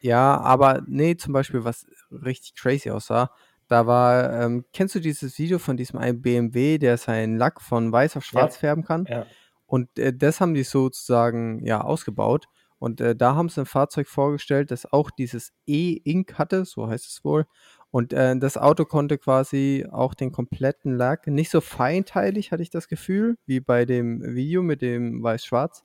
Ja, 0.00 0.40
aber 0.40 0.82
nee, 0.86 1.16
zum 1.16 1.32
Beispiel, 1.34 1.64
was 1.64 1.86
richtig 2.10 2.54
crazy 2.54 2.90
aussah, 2.90 3.30
da 3.68 3.86
war, 3.86 4.32
ähm, 4.42 4.64
kennst 4.72 4.94
du 4.94 5.00
dieses 5.00 5.38
Video 5.38 5.58
von 5.58 5.76
diesem 5.76 5.98
einen 5.98 6.22
BMW, 6.22 6.78
der 6.78 6.96
seinen 6.96 7.36
Lack 7.36 7.60
von 7.60 7.92
weiß 7.92 8.16
auf 8.16 8.24
schwarz 8.24 8.54
Ja. 8.54 8.60
färben 8.60 8.84
kann? 8.84 9.06
Ja. 9.08 9.26
Und 9.66 9.98
äh, 9.98 10.12
das 10.16 10.40
haben 10.40 10.54
die 10.54 10.62
sozusagen 10.62 11.64
ja 11.64 11.80
ausgebaut. 11.80 12.46
Und 12.78 13.00
äh, 13.00 13.16
da 13.16 13.34
haben 13.34 13.48
sie 13.48 13.60
ein 13.60 13.66
Fahrzeug 13.66 14.06
vorgestellt, 14.08 14.70
das 14.70 14.90
auch 14.92 15.10
dieses 15.10 15.52
E-Ink 15.66 16.34
hatte, 16.38 16.64
so 16.64 16.88
heißt 16.88 17.06
es 17.06 17.24
wohl. 17.24 17.46
Und 17.90 18.12
äh, 18.12 18.36
das 18.38 18.58
Auto 18.58 18.84
konnte 18.84 19.16
quasi 19.16 19.86
auch 19.90 20.14
den 20.14 20.30
kompletten 20.30 20.94
Lack, 20.94 21.26
nicht 21.26 21.50
so 21.50 21.60
feinteilig, 21.60 22.52
hatte 22.52 22.62
ich 22.62 22.70
das 22.70 22.88
Gefühl, 22.88 23.36
wie 23.46 23.60
bei 23.60 23.86
dem 23.86 24.22
Video 24.34 24.62
mit 24.62 24.82
dem 24.82 25.22
Weiß-Schwarz, 25.22 25.84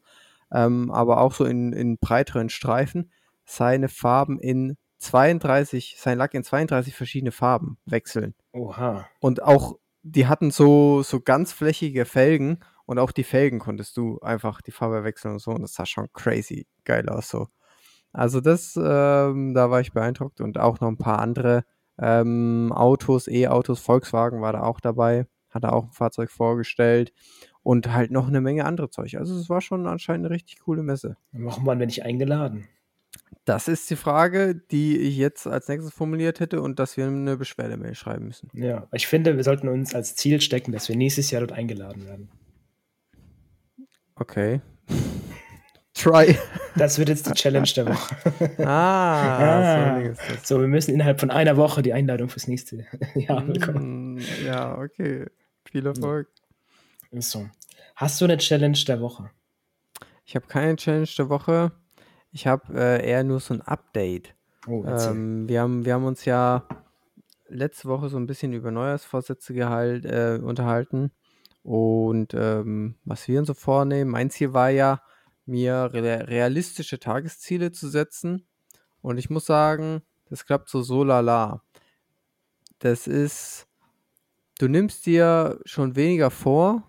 ähm, 0.51 0.91
aber 0.91 1.21
auch 1.21 1.33
so 1.33 1.45
in, 1.45 1.71
in 1.71 1.97
breiteren 1.97 2.49
Streifen, 2.49 3.11
seine 3.45 3.87
Farben 3.87 4.39
in 4.39 4.75
32, 4.97 5.95
sein 5.97 6.17
Lack 6.17 6.33
in 6.33 6.43
32 6.43 6.95
verschiedene 6.95 7.31
Farben 7.31 7.77
wechseln. 7.85 8.35
Oha. 8.51 9.07
Und 9.19 9.41
auch, 9.41 9.77
die 10.03 10.27
hatten 10.27 10.51
so, 10.51 11.03
so 11.03 11.21
ganz 11.21 11.53
flächige 11.53 12.05
Felgen 12.05 12.59
und 12.91 12.99
auch 12.99 13.13
die 13.13 13.23
Felgen 13.23 13.59
konntest 13.59 13.95
du 13.95 14.19
einfach 14.19 14.59
die 14.59 14.71
Farbe 14.71 15.05
wechseln 15.05 15.31
und 15.31 15.39
so. 15.39 15.51
Und 15.51 15.61
das 15.61 15.75
sah 15.75 15.85
schon 15.85 16.11
crazy 16.11 16.67
geil 16.83 17.07
aus 17.07 17.29
so. 17.29 17.47
Also 18.11 18.41
das, 18.41 18.75
ähm, 18.75 19.53
da 19.53 19.71
war 19.71 19.79
ich 19.79 19.93
beeindruckt 19.93 20.41
und 20.41 20.59
auch 20.59 20.81
noch 20.81 20.89
ein 20.89 20.97
paar 20.97 21.19
andere 21.19 21.63
ähm, 21.97 22.73
Autos, 22.75 23.29
E-Autos, 23.29 23.79
Volkswagen 23.79 24.41
war 24.41 24.51
da 24.51 24.63
auch 24.63 24.81
dabei, 24.81 25.25
hat 25.49 25.63
er 25.63 25.71
auch 25.71 25.85
ein 25.85 25.93
Fahrzeug 25.93 26.31
vorgestellt 26.31 27.13
und 27.63 27.93
halt 27.93 28.11
noch 28.11 28.27
eine 28.27 28.41
Menge 28.41 28.65
andere 28.65 28.89
Zeug. 28.89 29.15
Also 29.15 29.39
es 29.39 29.49
war 29.49 29.61
schon 29.61 29.87
anscheinend 29.87 30.25
eine 30.25 30.35
richtig 30.35 30.59
coole 30.59 30.83
Messe. 30.83 31.15
Warum 31.31 31.65
waren 31.65 31.79
wir 31.79 31.85
nicht 31.85 32.03
eingeladen? 32.03 32.67
Das 33.45 33.69
ist 33.69 33.89
die 33.89 33.95
Frage, 33.95 34.53
die 34.53 34.97
ich 34.97 35.15
jetzt 35.15 35.47
als 35.47 35.69
nächstes 35.69 35.93
formuliert 35.93 36.41
hätte 36.41 36.61
und 36.61 36.77
dass 36.77 36.97
wir 36.97 37.07
eine 37.07 37.37
Beschwerdemail 37.37 37.95
schreiben 37.95 38.25
müssen. 38.25 38.49
Ja, 38.53 38.89
ich 38.91 39.07
finde, 39.07 39.37
wir 39.37 39.45
sollten 39.45 39.69
uns 39.69 39.95
als 39.95 40.17
Ziel 40.17 40.41
stecken, 40.41 40.73
dass 40.73 40.89
wir 40.89 40.97
nächstes 40.97 41.31
Jahr 41.31 41.39
dort 41.39 41.53
eingeladen 41.53 42.05
werden. 42.05 42.29
Okay. 44.21 44.61
Try. 45.95 46.37
Das 46.75 46.99
wird 46.99 47.09
jetzt 47.09 47.27
die 47.27 47.33
Challenge 47.33 47.67
der 47.75 47.87
Woche. 47.87 48.15
Ah, 48.63 49.97
Ah. 49.97 50.13
so 50.43 50.61
wir 50.61 50.67
müssen 50.67 50.93
innerhalb 50.93 51.19
von 51.19 51.31
einer 51.31 51.57
Woche 51.57 51.81
die 51.81 51.91
Einladung 51.93 52.29
fürs 52.29 52.47
nächste 52.47 52.85
Jahr 53.15 53.41
bekommen. 53.41 54.15
Mm, 54.15 54.19
Ja, 54.45 54.77
okay. 54.77 55.25
Viel 55.69 55.85
Erfolg. 55.87 56.27
Ist 57.09 57.31
so. 57.31 57.47
Hast 57.95 58.21
du 58.21 58.25
eine 58.25 58.37
Challenge 58.37 58.77
der 58.87 59.01
Woche? 59.01 59.31
Ich 60.25 60.35
habe 60.35 60.45
keine 60.47 60.75
Challenge 60.75 61.09
der 61.17 61.29
Woche. 61.29 61.71
Ich 62.31 62.45
habe 62.47 62.73
äh, 62.79 63.05
eher 63.09 63.23
nur 63.23 63.39
so 63.39 63.55
ein 63.55 63.61
Update. 63.61 64.33
Oh. 64.67 64.85
Ähm, 64.85 65.49
wir, 65.49 65.61
haben, 65.61 65.83
wir 65.85 65.95
haben 65.95 66.05
uns 66.05 66.25
ja 66.25 66.63
letzte 67.49 67.89
Woche 67.89 68.07
so 68.09 68.17
ein 68.17 68.27
bisschen 68.27 68.53
über 68.53 68.69
Neujahrsvorsätze 68.71 69.53
gehalt, 69.55 70.05
äh, 70.05 70.39
unterhalten. 70.41 71.11
Und 71.63 72.33
ähm, 72.33 72.95
was 73.05 73.27
wir 73.27 73.39
uns 73.39 73.47
so 73.47 73.53
vornehmen, 73.53 74.09
mein 74.11 74.29
Ziel 74.29 74.53
war 74.53 74.69
ja, 74.69 75.01
mir 75.45 75.89
re 75.93 76.27
realistische 76.27 76.99
Tagesziele 76.99 77.71
zu 77.71 77.89
setzen. 77.89 78.47
Und 79.01 79.17
ich 79.17 79.29
muss 79.29 79.45
sagen, 79.45 80.01
das 80.29 80.45
klappt 80.45 80.69
so 80.69 80.81
so 80.81 81.03
lala. 81.03 81.63
Das 82.79 83.07
ist, 83.07 83.67
du 84.59 84.67
nimmst 84.67 85.05
dir 85.05 85.59
schon 85.65 85.95
weniger 85.95 86.31
vor, 86.31 86.83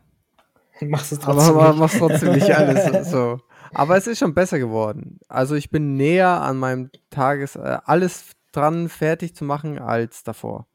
Machst 0.80 1.12
es 1.12 1.20
aber 1.20 1.34
trotzdem 1.34 1.56
man 1.56 1.68
nicht. 1.70 1.78
macht 1.78 1.98
trotzdem 1.98 2.32
nicht 2.32 2.54
alles 2.54 3.10
so. 3.10 3.40
Aber 3.74 3.96
es 3.96 4.06
ist 4.06 4.18
schon 4.18 4.34
besser 4.34 4.58
geworden. 4.58 5.18
Also 5.28 5.54
ich 5.54 5.70
bin 5.70 5.96
näher 5.96 6.40
an 6.42 6.58
meinem 6.58 6.90
Tages, 7.10 7.56
äh, 7.56 7.78
alles 7.84 8.32
dran 8.52 8.88
fertig 8.88 9.34
zu 9.34 9.44
machen 9.44 9.78
als 9.78 10.24
davor. 10.24 10.66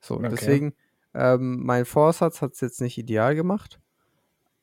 So, 0.00 0.22
Okay. 0.22 0.28
deswegen, 0.30 0.74
ähm, 1.16 1.64
mein 1.64 1.84
Vorsatz 1.84 2.42
hat 2.42 2.52
es 2.52 2.60
jetzt 2.60 2.80
nicht 2.80 2.98
ideal 2.98 3.34
gemacht. 3.34 3.80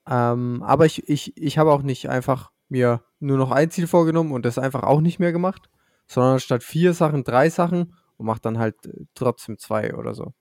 Ähm, 0.08 0.62
aber 0.64 0.86
ich, 0.86 1.08
ich, 1.10 1.36
ich 1.38 1.58
habe 1.58 1.72
auch 1.72 1.82
nicht 1.82 2.10
einfach 2.10 2.52
mir 2.70 3.02
nur 3.20 3.38
noch 3.38 3.52
ein 3.52 3.72
Ziel 3.72 3.88
vorgenommen 3.88 4.32
und 4.32 4.46
das 4.46 4.58
einfach 4.58 4.84
auch 4.84 5.02
nicht 5.02 5.20
mehr 5.20 5.32
gemacht, 5.32 5.70
sondern 6.08 6.40
statt 6.40 6.64
vier 6.64 6.94
Sachen 6.94 7.24
drei 7.24 7.50
Sachen 7.50 7.96
und 8.18 8.26
mache 8.26 8.42
dann 8.42 8.60
halt 8.60 8.86
äh, 8.86 9.06
trotzdem 9.16 9.58
zwei 9.58 9.94
oder 9.96 10.14
so. 10.14 10.34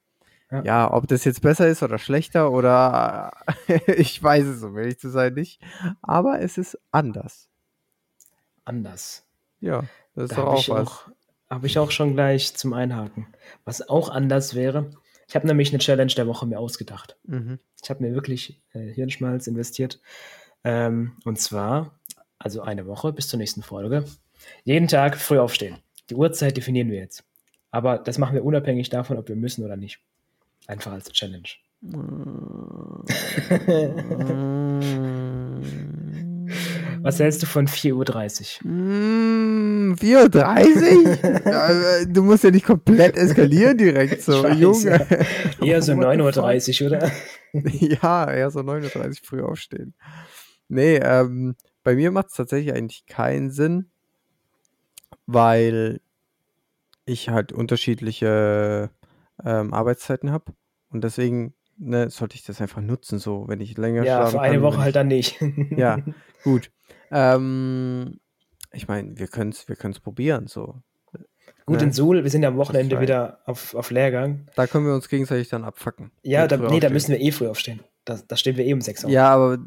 Ja. 0.51 0.63
Ja, 0.65 0.93
ob 0.93 1.09
das 1.09 1.25
jetzt 1.25 1.41
besser 1.41 1.67
ist 1.69 1.83
oder 1.83 1.99
schlechter 1.99 2.51
oder 2.51 3.33
ich 3.87 4.23
weiß 4.23 4.45
es, 4.47 4.63
um 4.63 4.77
ehrlich 4.77 4.99
zu 4.99 5.09
sein, 5.09 5.35
nicht. 5.35 5.63
Aber 6.03 6.41
es 6.41 6.59
ist 6.59 6.79
anders. 6.91 7.49
Anders. 8.65 9.25
Ja, 9.61 9.85
das 10.15 10.25
ist 10.25 10.33
Da 10.33 10.37
doch 10.37 10.47
habe 10.47 10.57
auch 10.59 10.69
was. 10.69 10.89
auch, 10.89 11.09
habe 11.49 11.67
ich 11.67 11.79
auch 11.79 11.91
schon 11.91 12.15
gleich 12.15 12.55
zum 12.55 12.73
Einhaken. 12.75 13.27
Was 13.65 13.89
auch 13.89 14.09
anders 14.11 14.55
wäre, 14.55 14.91
ich 15.33 15.35
habe 15.35 15.47
nämlich 15.47 15.71
eine 15.71 15.79
Challenge 15.79 16.13
der 16.13 16.27
Woche 16.27 16.45
mir 16.45 16.59
ausgedacht. 16.59 17.17
Mhm. 17.25 17.59
Ich 17.83 17.89
habe 17.89 18.03
mir 18.03 18.13
wirklich 18.13 18.61
äh, 18.75 18.93
Hirnschmalz 18.93 19.47
investiert. 19.47 19.99
Ähm, 20.63 21.13
und 21.25 21.39
zwar, 21.39 21.99
also 22.39 22.61
eine 22.61 22.87
Woche 22.87 23.15
bis 23.15 23.29
zur 23.29 23.39
nächsten 23.39 23.63
Folge. 23.63 24.05
Jeden 24.65 24.89
Tag 24.89 25.17
früh 25.17 25.39
aufstehen. 25.39 25.79
Die 26.11 26.17
Uhrzeit 26.17 26.59
definieren 26.59 26.91
wir 26.91 26.99
jetzt. 26.99 27.25
Aber 27.71 27.97
das 27.97 28.19
machen 28.19 28.35
wir 28.35 28.45
unabhängig 28.45 28.91
davon, 28.91 29.17
ob 29.17 29.31
wir 29.31 29.37
müssen 29.37 29.65
oder 29.65 29.77
nicht. 29.77 30.01
Einfach 30.67 30.93
als 30.93 31.11
Challenge. 31.11 31.49
Was 37.03 37.19
hältst 37.19 37.43
du 37.43 37.47
von 37.47 37.67
4.30 37.67 38.65
Uhr? 38.65 38.71
Mm, 38.71 39.93
4.30 39.95 41.45
Ja, 41.51 41.69
äh, 42.01 42.07
Du 42.07 42.23
musst 42.23 42.45
ja 42.45 42.51
nicht 42.51 42.65
komplett 42.67 43.17
eskalieren 43.17 43.77
direkt 43.77 44.23
so, 44.23 44.43
weiß, 44.45 44.59
Junge. 44.59 45.07
ja. 45.61 45.67
Eher 45.67 45.83
so 45.83 45.97
What 45.97 46.35
the 46.35 46.41
9.30 46.41 46.83
Uhr, 46.83 46.87
oder? 46.89 47.11
Ja, 47.53 48.31
eher 48.31 48.51
so 48.51 48.61
9.30 48.61 48.97
Uhr 49.09 49.15
früh 49.25 49.43
aufstehen. 49.43 49.95
Nee, 50.69 50.97
ähm, 50.97 51.55
bei 51.85 51.95
mir 51.97 52.11
macht 52.11 52.29
es 52.29 52.35
tatsächlich 52.35 52.73
eigentlich 52.73 53.05
keinen 53.07 53.51
Sinn, 53.51 53.91
weil 55.27 56.01
ich 57.05 57.29
halt 57.29 57.53
unterschiedliche 57.53 58.91
ähm, 59.45 59.75
Arbeitszeiten 59.75 60.31
habe 60.31 60.53
und 60.91 61.05
deswegen 61.05 61.53
ne, 61.77 62.09
sollte 62.09 62.37
ich 62.37 62.45
das 62.45 62.61
einfach 62.63 62.81
nutzen, 62.81 63.19
so, 63.19 63.45
wenn 63.49 63.61
ich 63.61 63.77
länger 63.77 64.05
Ja, 64.05 64.17
schlafen 64.17 64.33
für 64.33 64.41
eine 64.41 64.55
kann, 64.55 64.63
Woche 64.63 64.79
halt 64.79 64.97
dann 64.97 65.09
nicht. 65.09 65.39
Ja, 65.77 65.99
gut. 66.45 66.71
Ähm, 67.11 68.21
ich 68.73 68.89
meine, 68.89 69.19
wir 69.19 69.29
können 69.29 69.51
es 69.51 69.69
wir 69.69 69.77
können's 69.77 70.01
probieren, 70.01 70.47
so. 70.47 70.83
Gut, 71.67 71.79
Ne? 71.79 71.85
in 71.85 71.93
Suhl, 71.93 72.25
wir 72.25 72.31
sind 72.31 72.43
ja 72.43 72.49
am 72.49 72.57
Wochenende 72.57 73.01
wieder 73.01 73.39
auf, 73.45 73.75
auf 73.75 73.91
Lehrgang. 73.91 74.49
Da 74.57 74.67
können 74.67 74.85
wir 74.87 74.95
uns 74.95 75.09
gegenseitig 75.09 75.49
dann 75.49 75.65
abfacken. 75.65 76.11
Ja, 76.23 76.49
da, 76.49 76.57
nee, 76.57 76.63
da 76.63 76.67
aufstehen. 76.89 76.93
müssen 76.93 77.11
wir 77.13 77.21
eh 77.21 77.31
früh 77.31 77.47
aufstehen. 77.49 77.81
Da, 78.05 78.19
da 78.27 78.37
stehen 78.37 78.57
wir 78.57 78.65
eh 78.65 78.73
um 78.73 78.81
6 78.81 79.05
Uhr. 79.05 79.11
Ja, 79.11 79.29
aber 79.31 79.59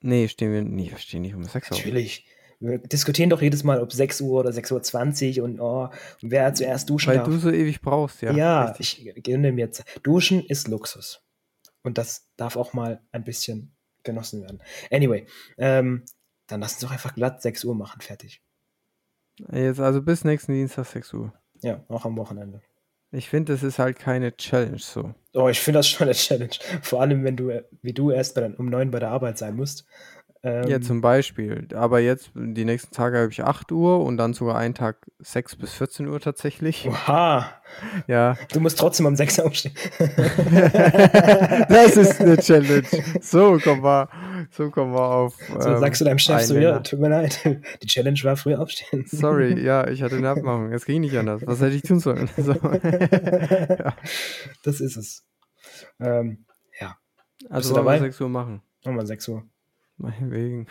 nee, 0.00 0.26
stehen 0.28 0.52
wir 0.52 0.62
nee, 0.62 0.90
wir 0.90 0.98
stehen 0.98 1.22
nicht 1.22 1.34
um 1.34 1.44
6 1.44 1.54
Uhr. 1.54 1.60
auf. 1.76 1.78
Natürlich. 1.78 2.26
Wir 2.60 2.78
diskutieren 2.78 3.28
doch 3.28 3.42
jedes 3.42 3.64
Mal, 3.64 3.82
ob 3.82 3.92
6 3.92 4.20
Uhr 4.20 4.40
oder 4.40 4.50
6.20 4.50 5.38
Uhr 5.38 5.44
und 5.44 5.60
oh, 5.60 5.88
wer 6.22 6.54
zuerst 6.54 6.88
duschen 6.88 7.10
Weil 7.10 7.16
darf. 7.18 7.26
du 7.26 7.36
so 7.38 7.50
ewig 7.50 7.82
brauchst, 7.82 8.22
ja. 8.22 8.32
ja, 8.32 8.64
richtig. 8.66 9.06
ich 9.14 9.22
gönne 9.24 9.50
mir 9.52 9.62
jetzt. 9.66 9.84
Duschen 10.04 10.44
ist 10.46 10.68
Luxus. 10.68 11.22
Und 11.82 11.98
das 11.98 12.28
darf 12.36 12.56
auch 12.56 12.72
mal 12.72 13.02
ein 13.10 13.24
bisschen 13.24 13.74
genossen 14.04 14.42
werden. 14.42 14.62
Anyway, 14.92 15.26
ähm, 15.58 16.04
dann 16.46 16.60
lass 16.60 16.74
uns 16.74 16.80
doch 16.80 16.90
einfach 16.90 17.14
glatt 17.14 17.42
6 17.42 17.64
Uhr 17.64 17.74
machen, 17.74 18.00
fertig. 18.00 18.42
Jetzt 19.50 19.80
also 19.80 20.02
bis 20.02 20.24
nächsten 20.24 20.52
Dienstag 20.52 20.86
6 20.86 21.14
Uhr. 21.14 21.32
Ja, 21.62 21.84
auch 21.88 22.04
am 22.04 22.16
Wochenende. 22.16 22.60
Ich 23.14 23.28
finde, 23.28 23.52
das 23.52 23.62
ist 23.62 23.78
halt 23.78 23.98
keine 23.98 24.34
Challenge 24.36 24.78
so. 24.78 25.14
Oh, 25.34 25.48
ich 25.48 25.60
finde 25.60 25.80
das 25.80 25.88
schon 25.88 26.06
eine 26.06 26.14
Challenge. 26.14 26.54
Vor 26.80 27.02
allem, 27.02 27.24
wenn 27.24 27.36
du, 27.36 27.62
wie 27.82 27.92
du, 27.92 28.10
erst 28.10 28.34
bei 28.34 28.46
um 28.46 28.66
9 28.66 28.90
bei 28.90 29.00
der 29.00 29.10
Arbeit 29.10 29.36
sein 29.36 29.54
musst. 29.54 29.86
Ähm, 30.44 30.66
Ja, 30.68 30.80
zum 30.80 31.00
Beispiel. 31.00 31.68
Aber 31.74 32.00
jetzt, 32.00 32.32
die 32.34 32.64
nächsten 32.64 32.92
Tage 32.94 33.18
habe 33.18 33.30
ich 33.30 33.44
8 33.44 33.70
Uhr 33.70 34.04
und 34.04 34.16
dann 34.16 34.34
sogar 34.34 34.56
einen 34.58 34.74
Tag 34.74 34.96
6 35.20 35.56
bis 35.56 35.72
14 35.74 36.08
Uhr 36.08 36.18
tatsächlich. 36.20 36.88
Oha, 36.88 37.48
Ja, 38.06 38.36
du 38.52 38.60
musst 38.60 38.78
trotzdem 38.78 39.06
um 39.06 39.14
6 39.16 39.38
Uhr 39.38 39.46
aufstehen. 39.46 39.74
das 41.68 41.96
ist 41.96 42.20
eine 42.20 42.36
Challenge. 42.38 42.82
So 43.20 43.58
kommen 43.58 43.82
wir, 43.82 44.08
so 44.50 44.70
kommen 44.70 44.92
wir 44.92 45.00
auf. 45.00 45.36
So 45.58 45.70
ähm, 45.70 45.80
sagst 45.80 46.00
du 46.00 46.04
deinem 46.04 46.18
Chef 46.18 46.42
so, 46.42 46.56
ja, 46.56 46.80
tut 46.80 46.98
mir 47.00 47.08
leid. 47.08 47.38
Die 47.82 47.86
Challenge 47.86 48.18
war 48.24 48.36
früh 48.36 48.54
aufstehen. 48.54 49.04
Sorry, 49.06 49.60
ja, 49.64 49.86
ich 49.88 50.02
hatte 50.02 50.16
eine 50.16 50.28
Abmachung. 50.30 50.72
Es 50.72 50.84
ging 50.84 51.00
nicht 51.02 51.16
anders. 51.16 51.42
Was 51.46 51.60
hätte 51.60 51.76
ich 51.76 51.82
tun 51.82 52.00
sollen? 52.00 52.28
So. 52.36 52.52
ja. 52.52 53.94
Das 54.64 54.80
ist 54.80 54.96
es. 54.96 55.24
Ähm, 56.00 56.44
ja, 56.80 56.96
Also 57.48 57.74
wollen 57.74 57.84
wir 57.86 57.92
dabei? 57.92 58.00
6 58.06 58.20
Uhr 58.20 58.28
machen. 58.28 58.62
machen 58.84 58.96
wir 58.96 59.06
6 59.06 59.28
Uhr. 59.28 59.44
Meinetwegen. 60.02 60.66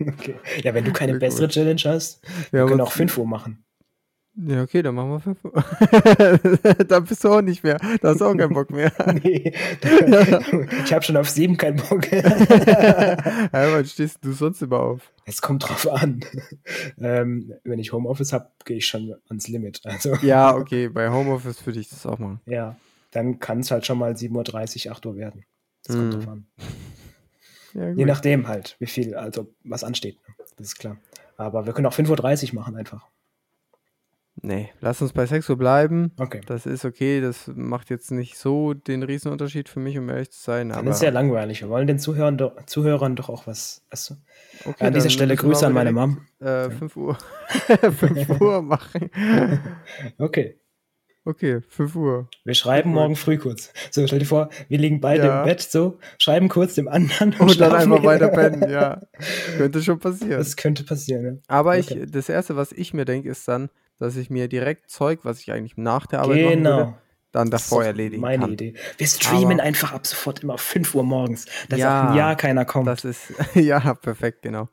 Okay. 0.00 0.34
Ja, 0.62 0.72
wenn 0.72 0.84
du 0.84 0.92
keine 0.92 1.12
Sehr 1.12 1.20
bessere 1.20 1.42
gut. 1.46 1.52
Challenge 1.54 1.82
hast, 1.84 2.22
Wir 2.52 2.60
wir 2.62 2.66
können 2.68 2.80
auch 2.80 2.92
5 2.92 3.18
Uhr 3.18 3.26
machen. 3.26 3.64
Ja, 4.36 4.62
okay, 4.62 4.80
dann 4.80 4.94
machen 4.94 5.10
wir 5.10 5.20
5 5.20 5.44
Uhr. 5.44 6.84
da 6.88 7.00
bist 7.00 7.22
du 7.24 7.28
auch 7.28 7.42
nicht 7.42 7.62
mehr. 7.64 7.76
Da 8.00 8.10
hast 8.10 8.20
du 8.20 8.24
auch 8.26 8.34
keinen 8.36 8.54
Bock 8.54 8.70
mehr. 8.70 8.92
Nee, 9.22 9.52
ich 10.84 10.92
habe 10.94 11.02
schon 11.02 11.16
auf 11.18 11.28
7 11.28 11.56
keinen 11.58 11.76
Bock. 11.76 12.10
ja, 12.10 13.16
wann 13.52 13.84
stehst 13.84 14.24
du 14.24 14.32
sonst 14.32 14.62
immer 14.62 14.80
auf? 14.80 15.12
Es 15.26 15.42
kommt 15.42 15.68
drauf 15.68 15.86
an. 15.90 16.24
Ähm, 16.98 17.52
wenn 17.64 17.78
ich 17.80 17.92
Homeoffice 17.92 18.32
habe, 18.32 18.48
gehe 18.64 18.78
ich 18.78 18.86
schon 18.86 19.14
ans 19.28 19.48
Limit. 19.48 19.80
Also, 19.84 20.14
Ja, 20.22 20.54
okay, 20.56 20.88
bei 20.88 21.10
Homeoffice 21.10 21.66
würde 21.66 21.80
ich 21.80 21.88
das 21.90 22.06
auch 22.06 22.18
machen. 22.18 22.40
ja, 22.46 22.76
dann 23.10 23.38
kann 23.40 23.60
es 23.60 23.70
halt 23.72 23.84
schon 23.84 23.98
mal 23.98 24.12
7.30 24.12 24.86
Uhr, 24.86 24.92
8 24.92 25.06
Uhr 25.06 25.16
werden. 25.16 25.44
Das 25.84 25.96
kommt 25.96 26.14
Mhm. 26.14 26.20
drauf 26.20 26.28
an. 26.28 26.46
Ja. 27.74 27.90
Je 27.90 28.04
nachdem 28.04 28.48
halt, 28.48 28.76
wie 28.78 28.86
viel, 28.86 29.14
also 29.14 29.48
was 29.64 29.84
ansteht. 29.84 30.16
ne? 30.26 30.34
Das 30.56 30.68
ist 30.68 30.78
klar. 30.78 30.96
Aber 31.36 31.66
wir 31.66 31.72
können 31.72 31.86
auch 31.86 31.94
5.30 31.94 32.48
Uhr 32.50 32.54
machen 32.60 32.76
einfach. 32.76 33.06
Nee, 34.42 34.70
lass 34.80 35.02
uns 35.02 35.12
bei 35.12 35.26
6 35.26 35.50
Uhr 35.50 35.58
bleiben. 35.58 36.12
Okay. 36.18 36.40
Das 36.46 36.64
ist 36.64 36.84
okay, 36.84 37.20
das 37.20 37.50
macht 37.54 37.90
jetzt 37.90 38.10
nicht 38.10 38.38
so 38.38 38.72
den 38.72 39.02
Riesenunterschied 39.02 39.68
für 39.68 39.80
mich, 39.80 39.98
um 39.98 40.08
ehrlich 40.08 40.30
zu 40.30 40.40
sein. 40.40 40.70
Dann 40.70 40.78
Aber 40.78 40.90
ist 40.90 40.96
es 40.96 41.02
ja 41.02 41.10
langweilig. 41.10 41.60
Wir 41.60 41.68
wollen 41.68 41.86
den 41.86 41.98
Zuhörern 41.98 42.38
doch, 42.38 42.64
Zuhörern 42.64 43.16
doch 43.16 43.28
auch 43.28 43.46
was. 43.46 43.82
Du? 43.90 44.14
okay, 44.64 44.84
An 44.86 44.94
dieser 44.94 45.10
Stelle 45.10 45.36
Grüße 45.36 45.66
an 45.66 45.74
meine 45.74 45.92
Mom. 45.92 46.26
Äh, 46.38 46.70
5 46.70 46.96
Uhr. 46.96 47.18
5 47.98 48.40
Uhr 48.40 48.62
machen. 48.62 49.10
Okay. 50.18 50.59
Okay, 51.30 51.60
5 51.68 51.94
Uhr. 51.96 52.28
Wir 52.44 52.54
schreiben 52.54 52.90
morgen 52.90 53.14
früh 53.14 53.38
kurz. 53.38 53.72
So, 53.90 54.04
stell 54.06 54.18
dir 54.18 54.24
vor, 54.26 54.50
wir 54.68 54.78
liegen 54.78 55.00
beide 55.00 55.24
Ja. 55.26 55.40
im 55.40 55.46
Bett 55.46 55.60
so, 55.62 55.98
schreiben 56.18 56.48
kurz 56.48 56.74
dem 56.74 56.88
anderen 56.88 57.32
und, 57.34 57.40
Und 57.50 57.60
dann 57.60 57.72
einfach 57.72 58.02
weiter 58.02 58.28
pennen, 58.28 58.68
ja. 58.68 59.00
Könnte 59.56 59.82
schon 59.82 59.98
passieren. 60.00 60.38
Das 60.38 60.56
könnte 60.56 60.82
passieren, 60.84 61.22
ne? 61.22 61.38
Aber 61.46 61.70
Okay. 61.76 62.02
ich, 62.04 62.10
das 62.10 62.28
erste, 62.28 62.56
was 62.56 62.72
ich 62.72 62.92
mir 62.94 63.04
denke, 63.04 63.28
ist 63.28 63.46
dann, 63.46 63.70
dass 63.98 64.16
ich 64.16 64.28
mir 64.30 64.48
direkt 64.48 64.90
Zeug, 64.90 65.20
was 65.22 65.40
ich 65.40 65.52
eigentlich 65.52 65.76
nach 65.76 66.06
der 66.06 66.20
Arbeit 66.22 66.42
machen 66.42 66.56
Genau. 66.56 66.76
würde, 66.78 66.94
dann 67.32 67.50
davor 67.50 67.84
erledigen 67.84 68.22
Meine 68.22 68.42
kann. 68.42 68.52
Idee. 68.54 68.74
Wir 68.98 69.06
streamen 69.06 69.60
Aber- 69.60 69.62
einfach 69.62 69.92
ab 69.92 70.04
sofort 70.06 70.42
immer 70.42 70.58
5 70.58 70.94
Uhr 70.96 71.04
morgens, 71.04 71.46
dass 71.68 71.78
Ja, 71.78 72.04
auch 72.06 72.10
ein 72.10 72.16
Jahr 72.16 72.34
keiner 72.34 72.64
kommt. 72.64 72.88
Das 72.88 73.04
ist, 73.04 73.32
ja, 73.54 73.94
perfekt, 73.94 74.42
genau. 74.42 74.68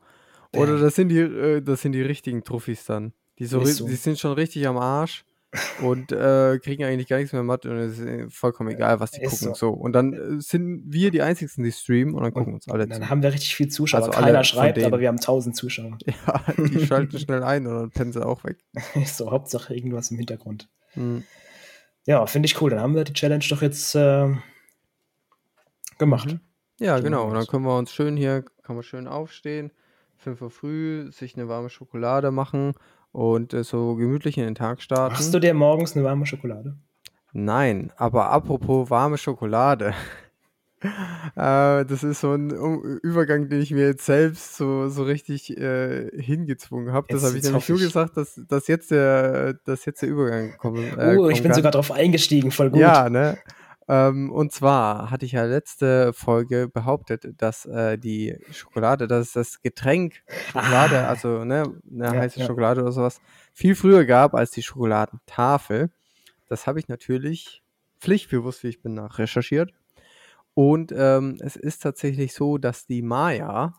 Oder 0.56 0.80
das 0.80 0.96
sind 0.96 1.10
die, 1.10 1.20
äh, 1.20 1.62
das 1.62 1.82
sind 1.84 1.92
die 1.92 2.02
richtigen 2.02 2.44
Truffis 2.44 2.86
dann. 2.86 3.14
Die, 3.38 3.46
so, 3.46 3.64
so. 3.64 3.86
die 3.88 3.94
sind 3.96 4.18
schon 4.18 4.32
richtig 4.34 4.66
am 4.66 4.78
Arsch 4.78 5.24
und 5.82 6.12
äh, 6.12 6.60
kriegen 6.60 6.84
eigentlich 6.84 7.08
gar 7.08 7.18
nichts 7.18 7.34
mehr 7.34 7.44
mit 7.44 7.66
und 7.66 7.78
es 7.78 8.00
ist 8.00 8.06
äh, 8.06 8.30
vollkommen 8.30 8.70
egal, 8.70 9.00
was 9.00 9.12
die 9.12 9.22
Ist 9.22 9.40
gucken. 9.40 9.56
so. 9.56 9.70
Und 9.70 9.94
dann 9.94 10.14
äh, 10.14 10.42
sind 10.42 10.84
wir 10.88 11.12
die 11.12 11.22
Einzigen, 11.22 11.64
die 11.64 11.72
streamen 11.72 12.16
und 12.16 12.24
dann 12.24 12.34
gucken 12.34 12.54
uns 12.54 12.68
alle 12.68 12.84
zu. 12.88 13.00
Dann 13.00 13.10
haben 13.10 13.24
wir 13.24 13.32
richtig 13.34 13.56
viel 13.56 13.68
Zuschauer. 13.68 14.06
Also 14.06 14.12
Keiner 14.12 14.44
schreibt, 14.44 14.84
aber 14.84 15.00
wir 15.00 15.08
haben 15.08 15.18
1000 15.18 15.56
Zuschauer. 15.56 15.98
Ja, 16.28 16.44
die 16.58 16.86
schalten 16.86 17.20
schnell 17.20 17.44
ein 17.44 17.68
und 17.68 17.74
dann 17.74 17.90
pennen 17.92 18.12
sie 18.12 18.26
auch 18.26 18.44
weg. 18.44 18.58
so, 19.06 19.32
Hauptsache 19.32 19.74
irgendwas 19.76 20.12
im 20.12 20.18
Hintergrund. 20.18 20.68
Hm. 20.94 21.24
Ja, 22.06 22.26
finde 22.26 22.48
ich 22.48 22.62
cool. 22.62 22.70
Dann 22.70 22.80
haben 22.80 22.96
wir 22.96 23.04
die 23.04 23.14
Challenge 23.14 23.44
doch 23.50 23.62
jetzt 23.62 23.94
äh, 23.96 24.34
gemacht. 25.98 26.34
Mhm. 26.34 26.40
Ja, 26.80 26.98
So 26.98 27.04
genau. 27.04 27.26
Und 27.28 27.34
dann 27.36 27.48
können 27.48 27.66
wir 27.66 27.78
uns 27.78 27.94
schön 27.94 28.18
hier, 28.18 28.44
kann 28.64 28.76
man 28.76 28.84
schön 28.84 29.08
aufstehen, 29.08 29.72
5 30.18 30.42
Uhr 30.42 30.52
früh, 30.52 31.12
sich 31.12 31.36
eine 31.36 31.48
warme 31.48 31.70
Schokolade 31.70 32.32
machen 32.32 32.74
und 33.18 33.52
äh, 33.56 33.64
so 33.64 33.96
gemütlich 33.96 34.38
in 34.38 34.44
den 34.44 34.54
Tag 34.54 34.80
starten. 34.80 35.14
Machst 35.14 35.34
du 35.34 35.40
dir 35.40 35.56
morgens 35.56 35.96
eine 35.96 36.06
warme 36.06 36.28
Schokolade? 36.28 36.76
Nein, 37.34 37.92
aber 37.98 38.30
apropos 38.30 38.92
warme 38.92 39.18
Schokolade. 39.18 39.96
äh, 40.82 41.84
das 41.84 42.04
ist 42.04 42.22
so 42.22 42.34
ein 42.34 42.52
Übergang, 43.02 43.50
den 43.50 43.60
ich 43.60 43.72
mir 43.72 43.88
jetzt 43.88 44.06
selbst 44.06 44.56
so, 44.56 44.88
so 44.90 45.02
richtig 45.02 45.58
äh, 45.58 46.12
hingezwungen 46.16 46.94
habe. 46.94 47.08
Das 47.10 47.24
habe 47.24 47.36
ich 47.36 47.44
nämlich 47.44 47.68
nur 47.68 47.80
gesagt, 47.80 48.18
dass, 48.18 48.40
dass, 48.48 48.68
jetzt 48.68 48.92
der, 48.92 49.56
dass 49.66 49.86
jetzt 49.86 50.04
der 50.04 50.10
Übergang 50.10 50.56
kommen, 50.60 50.86
äh, 51.00 51.18
oh, 51.18 51.30
ich 51.30 51.42
bin 51.42 51.56
sogar 51.56 51.72
drauf 51.72 51.92
eingestiegen, 51.92 52.52
voll 52.52 52.70
gut. 52.70 52.80
Ja, 52.80 53.10
ne? 53.10 53.40
Ähm, 53.90 54.32
und 54.32 54.52
zwar 54.52 55.10
hatte 55.12 55.26
ich 55.26 55.32
ja 55.34 55.44
letzte 55.46 56.12
Folge 56.14 56.68
behauptet, 56.68 57.26
dass 57.38 57.66
äh, 57.66 57.98
die 57.98 58.38
Schokolade, 58.52 59.08
dass 59.08 59.28
es 59.28 59.34
das 59.34 59.62
Getränk 59.62 60.16
Schokolade, 60.52 61.00
Ah. 61.06 61.08
also 61.08 61.46
ne, 61.46 61.64
eine 61.90 62.06
Ja, 62.06 62.12
heiße 62.12 62.40
ja. 62.42 62.46
Schokolade 62.46 62.82
oder 62.82 62.92
sowas, 62.92 63.22
viel 63.54 63.76
früher 63.76 64.04
gab 64.06 64.34
als 64.34 64.52
die 64.52 64.62
Schokoladentafel. 64.64 65.90
Das 66.50 66.68
habe 66.68 66.80
ich 66.80 66.88
natürlich 66.90 67.64
pflichtbewusst, 68.00 68.64
wie 68.64 68.68
ich 68.70 68.82
bin, 68.82 68.94
nach 68.94 69.20
recherchiert. 69.20 69.72
Und 70.54 70.92
ähm, 70.96 71.38
es 71.40 71.56
ist 71.56 71.84
tatsächlich 71.84 72.34
so, 72.34 72.58
dass 72.58 72.88
die 72.88 73.02
Maya 73.02 73.74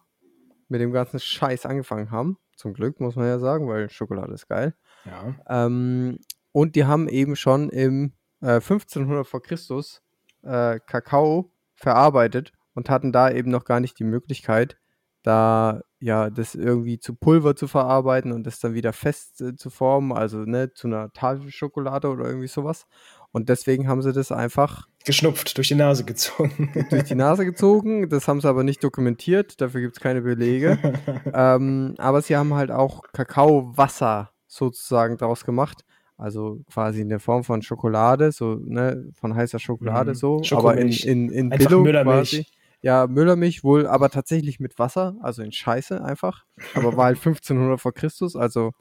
mit 0.69 0.81
dem 0.81 0.93
ganzen 0.93 1.19
Scheiß 1.21 1.67
angefangen 1.67 2.11
haben. 2.11 2.39
Zum 2.57 2.73
Glück, 2.73 2.99
muss 3.01 3.17
man 3.17 3.27
ja 3.27 3.39
sagen, 3.39 3.69
weil 3.69 3.89
Schokolade 3.91 4.33
ist 4.33 4.49
geil. 4.49 4.75
Ja. 5.05 5.35
Ähm, 5.67 6.19
und 6.53 6.77
die 6.77 6.85
haben 6.87 7.09
eben 7.09 7.37
schon 7.37 7.69
im 7.71 8.13
äh, 8.41 8.61
1500 8.61 9.27
vor 9.27 9.43
Christus 9.43 10.03
äh, 10.43 10.79
Kakao 10.87 11.53
verarbeitet 11.75 12.53
und 12.75 12.91
hatten 12.91 13.13
da 13.13 13.31
eben 13.31 13.51
noch 13.51 13.65
gar 13.65 13.81
nicht 13.81 13.99
die 13.99 14.05
Möglichkeit, 14.05 14.77
da 15.23 15.81
ja 16.01 16.31
das 16.31 16.55
irgendwie 16.55 16.99
zu 17.01 17.15
Pulver 17.15 17.57
zu 17.57 17.67
verarbeiten 17.67 18.33
und 18.33 18.47
das 18.47 18.61
dann 18.61 18.75
wieder 18.75 18.93
fest 18.93 19.41
äh, 19.41 19.57
zu 19.57 19.71
formen, 19.71 20.13
also 20.13 20.39
ne, 20.39 20.73
zu 20.73 20.87
einer 20.87 21.13
Tafelschokolade 21.13 22.09
oder 22.09 22.27
irgendwie 22.27 22.47
sowas. 22.47 22.87
Und 23.31 23.49
deswegen 23.49 23.89
haben 23.89 24.01
sie 24.01 24.13
das 24.13 24.33
einfach 24.33 24.87
geschnupft, 25.05 25.57
durch 25.57 25.69
die 25.69 25.75
Nase 25.75 26.05
gezogen. 26.05 26.73
durch 26.91 27.05
die 27.05 27.15
Nase 27.15 27.45
gezogen. 27.45 28.09
Das 28.09 28.29
haben 28.29 28.41
sie 28.41 28.49
aber 28.49 28.63
nicht 28.63 28.83
dokumentiert, 28.83 29.61
dafür 29.61 29.81
gibt 29.81 29.97
es 29.97 30.03
keine 30.03 30.23
Belege. 30.23 30.79
ähm, 31.35 31.95
aber 31.99 32.23
sie 32.23 32.37
haben 32.37 32.55
halt 32.55 32.71
auch 32.71 33.03
Kakaowasser 33.13 34.31
sozusagen 34.47 35.19
daraus 35.19 35.45
gemacht. 35.45 35.85
Also 36.19 36.61
quasi 36.71 37.01
in 37.01 37.09
der 37.09 37.21
Form 37.21 37.45
von 37.45 37.63
Schokolade, 37.63 38.33
so, 38.33 38.57
ne, 38.65 39.09
von 39.15 39.35
heißer 39.37 39.59
Schokolade 39.61 40.11
Mhm. 40.11 40.15
so, 40.15 40.43
aber 40.51 40.77
in, 40.77 40.89
in, 40.91 41.31
in 41.31 41.53
Einfach 41.53 41.71
Müllermilch. 41.71 42.31
quasi. 42.31 42.47
Ja, 42.83 43.07
Müllermilch 43.07 43.65
wohl, 43.65 43.87
aber 43.87 44.11
tatsächlich 44.11 44.61
mit 44.61 44.79
Wasser, 44.79 45.17
also 45.23 45.43
in 45.43 45.53
Scheiße 45.53 46.05
einfach. 46.05 46.45
Aber 46.75 46.97
war 46.97 47.07
halt 47.07 47.17
1500 47.25 47.81
vor 47.81 47.93
Christus, 47.95 48.37
also 48.37 48.73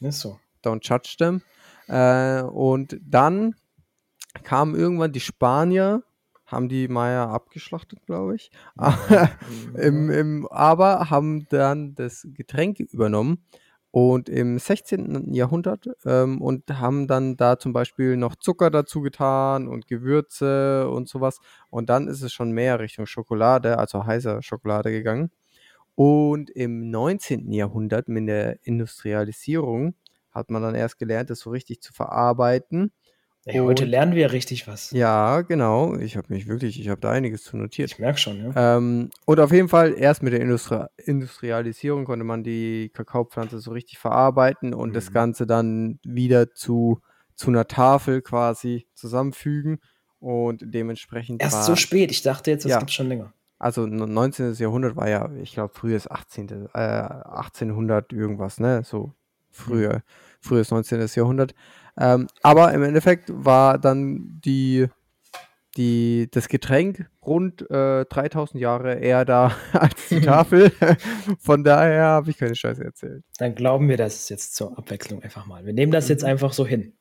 Ist 0.00 0.20
so. 0.20 0.38
don't 0.64 0.80
judge 0.88 1.16
them. 1.18 1.42
Äh, 1.88 2.42
und 2.42 2.98
dann 3.04 3.54
kamen 4.44 4.74
irgendwann 4.74 5.12
die 5.12 5.20
Spanier, 5.20 6.02
haben 6.46 6.68
die 6.68 6.88
Maya 6.88 7.28
abgeschlachtet, 7.30 8.04
glaube 8.06 8.36
ich. 8.36 8.50
Im, 9.76 10.10
im, 10.10 10.48
aber 10.50 11.10
haben 11.10 11.46
dann 11.48 11.94
das 11.96 12.26
Getränk 12.34 12.78
übernommen 12.80 13.44
und 13.94 14.28
im 14.28 14.58
16. 14.58 15.32
Jahrhundert 15.32 15.86
ähm, 16.04 16.42
und 16.42 16.68
haben 16.80 17.06
dann 17.06 17.36
da 17.36 17.60
zum 17.60 17.72
Beispiel 17.72 18.16
noch 18.16 18.34
Zucker 18.34 18.68
dazu 18.68 19.02
getan 19.02 19.68
und 19.68 19.86
Gewürze 19.86 20.90
und 20.90 21.08
sowas. 21.08 21.38
Und 21.70 21.90
dann 21.90 22.08
ist 22.08 22.20
es 22.22 22.32
schon 22.32 22.50
mehr 22.50 22.80
Richtung 22.80 23.06
Schokolade, 23.06 23.78
also 23.78 24.04
heißer 24.04 24.42
Schokolade 24.42 24.90
gegangen. 24.90 25.30
Und 25.94 26.50
im 26.50 26.90
19. 26.90 27.52
Jahrhundert 27.52 28.08
mit 28.08 28.26
der 28.28 28.58
Industrialisierung 28.66 29.94
hat 30.32 30.50
man 30.50 30.62
dann 30.62 30.74
erst 30.74 30.98
gelernt, 30.98 31.30
das 31.30 31.38
so 31.40 31.50
richtig 31.50 31.80
zu 31.80 31.92
verarbeiten. 31.92 32.92
Ey, 33.46 33.58
heute 33.58 33.84
lernen 33.84 34.14
wir 34.14 34.32
richtig 34.32 34.66
was. 34.66 34.90
Ja, 34.90 35.42
genau. 35.42 35.96
Ich 35.96 36.16
habe 36.16 36.32
mich 36.32 36.46
wirklich, 36.48 36.80
ich 36.80 36.88
habe 36.88 37.00
da 37.00 37.10
einiges 37.10 37.42
zu 37.42 37.58
notiert. 37.58 37.90
Ich 37.92 37.98
merke 37.98 38.18
schon, 38.18 38.42
ja. 38.42 38.76
Ähm, 38.76 39.10
und 39.26 39.38
auf 39.40 39.52
jeden 39.52 39.68
Fall, 39.68 39.94
erst 39.98 40.22
mit 40.22 40.32
der 40.32 40.40
Industri 40.40 40.84
Industrialisierung 40.96 42.06
konnte 42.06 42.24
man 42.24 42.42
die 42.42 42.90
Kakaopflanze 42.94 43.58
so 43.60 43.72
richtig 43.72 43.98
verarbeiten 43.98 44.72
und 44.72 44.94
das 44.94 45.10
Mhm. 45.10 45.14
Ganze 45.14 45.46
dann 45.46 45.98
wieder 46.04 46.52
zu, 46.54 47.00
zu 47.34 47.48
einer 47.50 47.66
Tafel 47.66 48.22
quasi 48.22 48.86
zusammenfügen. 48.94 49.78
Und 50.20 50.62
dementsprechend 50.64 51.42
Erst 51.42 51.54
war, 51.56 51.62
so 51.64 51.76
spät. 51.76 52.10
Ich 52.12 52.22
dachte 52.22 52.50
jetzt, 52.50 52.64
das 52.64 52.70
Ja. 52.72 52.78
gibt's 52.78 52.94
schon 52.94 53.08
länger. 53.08 53.34
also 53.58 53.86
19. 53.86 54.54
Jahrhundert 54.58 54.96
war 54.96 55.08
ja, 55.10 55.30
ich 55.42 55.52
glaube, 55.52 55.74
frühes 55.74 56.10
18., 56.10 56.48
äh, 56.72 56.78
1800 56.78 58.10
irgendwas, 58.12 58.58
ne? 58.58 58.82
So 58.84 59.12
früher, 59.50 60.02
frühes 60.40 60.70
19. 60.70 61.14
Jahrhundert. 61.14 61.54
Ähm, 61.98 62.26
aber 62.42 62.72
im 62.72 62.82
Endeffekt 62.82 63.30
war 63.32 63.78
dann 63.78 64.40
die, 64.44 64.86
die, 65.76 66.28
das 66.30 66.48
Getränk 66.48 67.08
rund 67.24 67.68
äh, 67.70 68.04
3000 68.06 68.60
Jahre 68.60 68.94
eher 68.94 69.24
da 69.24 69.54
als 69.72 70.08
die 70.08 70.20
Tafel. 70.20 70.72
Von 71.38 71.62
daher 71.64 72.04
habe 72.04 72.30
ich 72.30 72.38
keine 72.38 72.54
Scheiße 72.56 72.84
erzählt. 72.84 73.24
Dann 73.38 73.54
glauben 73.54 73.88
wir 73.88 73.96
das 73.96 74.28
jetzt 74.28 74.54
zur 74.56 74.76
Abwechslung 74.76 75.22
einfach 75.22 75.46
mal. 75.46 75.64
Wir 75.64 75.72
nehmen 75.72 75.92
das 75.92 76.08
jetzt 76.08 76.22
Mhm. 76.22 76.28
einfach 76.30 76.52
so 76.52 76.66
hin. 76.66 76.94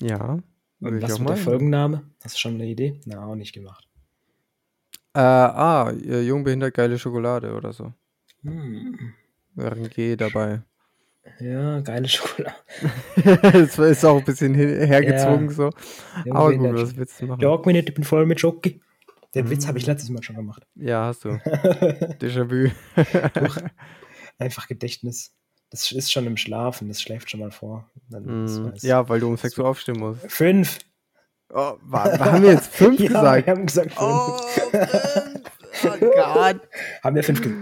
Ja. 0.00 0.38
Und 0.80 1.02
was 1.02 1.18
mit 1.18 1.28
der. 1.28 1.36
Folgenname? 1.36 2.02
Hast 2.24 2.36
du 2.36 2.38
schon 2.40 2.54
eine 2.54 2.66
Idee? 2.66 2.98
Na, 3.04 3.26
auch 3.26 3.34
nicht 3.34 3.52
gemacht. 3.52 3.86
Äh, 5.12 5.20
ah, 5.20 5.90
äh, 5.90 6.22
jung 6.22 6.44
behindert 6.44 6.72
geile 6.74 6.98
Schokolade 6.98 7.52
oder 7.54 7.72
so. 7.72 7.92
Hm. 8.42 9.12
Wäre 9.54 9.74
ein 9.76 9.90
G 9.90 10.16
dabei. 10.16 10.62
Ja, 11.38 11.80
geile 11.80 12.08
Schokolade. 12.08 12.54
das 13.42 13.78
ist 13.78 14.04
auch 14.04 14.18
ein 14.18 14.24
bisschen 14.24 14.54
hergezogen 14.54 15.48
Ja. 15.48 15.52
so. 15.54 15.70
Aber 16.30 16.54
gut, 16.56 16.74
was 16.74 16.96
willst 16.96 17.20
du 17.20 17.26
machen? 17.26 17.40
Jag 17.40 17.64
mir 17.66 17.72
nicht, 17.72 17.88
ich 17.88 17.94
bin 17.94 18.04
voll 18.04 18.26
mit 18.26 18.40
Schoki. 18.40 18.80
Den 19.34 19.48
Witz 19.48 19.66
habe 19.68 19.78
ich 19.78 19.86
letztes 19.86 20.10
Mal 20.10 20.22
schon 20.22 20.34
gemacht. 20.36 20.66
Ja, 20.74 21.04
hast 21.06 21.24
du. 21.24 21.28
Déjà-vu. 22.20 22.70
Einfach 24.38 24.66
Gedächtnis. 24.66 25.32
Das 25.70 25.92
ist 25.92 26.10
schon 26.10 26.26
im 26.26 26.36
Schlafen, 26.36 26.88
das 26.88 27.00
schläft 27.00 27.30
schon 27.30 27.38
mal 27.40 27.52
vor. 27.52 27.88
Weiß. 28.08 28.82
ja, 28.82 29.08
weil 29.08 29.20
du 29.20 29.28
um 29.28 29.36
6 29.36 29.56
Uhr 29.58 29.68
aufstehen 29.68 30.00
musst. 30.00 30.22
Fünf. 30.30 30.78
Oh, 31.52 31.74
wa- 31.82 32.18
haben 32.18 32.42
wir 32.42 32.52
jetzt 32.52 32.74
5 32.74 32.98
ja, 32.98 33.06
gesagt? 33.06 33.46
wir 33.46 33.52
haben 33.54 33.66
gesagt 33.66 33.92
fünf. 33.92 34.00
Oh, 34.02 34.36
fünf. 34.48 36.02
Oh 36.02 36.10
Gott. 36.16 36.60
Haben 37.04 37.16
wir 37.16 37.22
fünf 37.24 37.40
gesagt? 37.42 37.58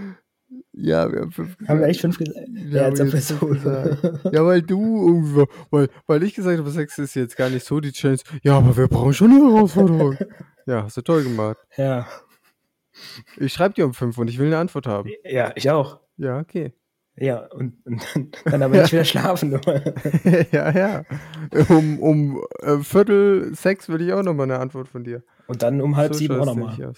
Ja, 0.81 1.11
wir 1.11 1.21
haben 1.21 1.31
5 1.31 1.57
gesagt. 1.57 1.69
Haben 1.69 1.79
wir 1.81 1.87
echt 1.87 2.01
fünf 2.01 2.17
gesagt? 2.17 2.37
Ja, 2.37 2.45
wir 2.53 2.71
wir 2.71 2.83
haben 2.85 2.95
so. 2.95 3.35
fünf 3.35 3.63
gesagt. 3.63 4.33
Ja, 4.33 4.45
weil 4.45 4.61
du 4.61 5.07
irgendwie, 5.07 5.45
weil, 5.71 5.89
weil 6.07 6.23
ich 6.23 6.33
gesagt 6.33 6.57
habe, 6.57 6.69
6 6.69 6.99
ist 6.99 7.15
jetzt 7.15 7.35
gar 7.35 7.49
nicht 7.49 7.65
so 7.65 7.79
die 7.79 7.91
Challenge. 7.91 8.21
Ja, 8.43 8.57
aber 8.57 8.75
wir 8.77 8.87
brauchen 8.87 9.13
schon 9.13 9.31
eine 9.31 9.53
Herausforderung. 9.53 10.17
ja, 10.65 10.83
hast 10.83 10.97
du 10.97 11.01
toll 11.01 11.23
gemacht. 11.23 11.57
ja. 11.77 12.07
Ich 13.37 13.53
schreibe 13.53 13.75
dir 13.75 13.85
um 13.85 13.93
5 13.93 14.17
und 14.17 14.29
ich 14.29 14.39
will 14.39 14.47
eine 14.47 14.57
Antwort 14.57 14.87
haben. 14.87 15.09
ja, 15.23 15.51
ich 15.55 15.69
auch. 15.69 15.99
Ja, 16.17 16.39
okay. 16.39 16.73
Ja, 17.15 17.45
und, 17.47 17.85
und 17.85 18.01
dann, 18.13 18.31
dann 18.45 18.63
aber 18.63 18.77
nicht 18.81 18.91
wieder 18.93 19.05
schlafen. 19.05 19.51
Ja, 20.51 20.71
ja. 20.71 21.03
Um, 21.67 21.99
um 21.99 22.43
äh, 22.61 22.77
Viertel 22.79 23.53
sechs 23.53 23.89
will 23.89 24.01
ich 24.01 24.13
auch 24.13 24.23
nochmal 24.23 24.45
eine 24.45 24.59
Antwort 24.59 24.87
von 24.87 25.03
dir. 25.03 25.23
Und 25.47 25.61
dann 25.61 25.81
um 25.81 25.97
halb 25.97 26.13
So 26.13 26.19
sieben 26.19 26.39
auch 26.39 26.45
nochmal. 26.45 26.93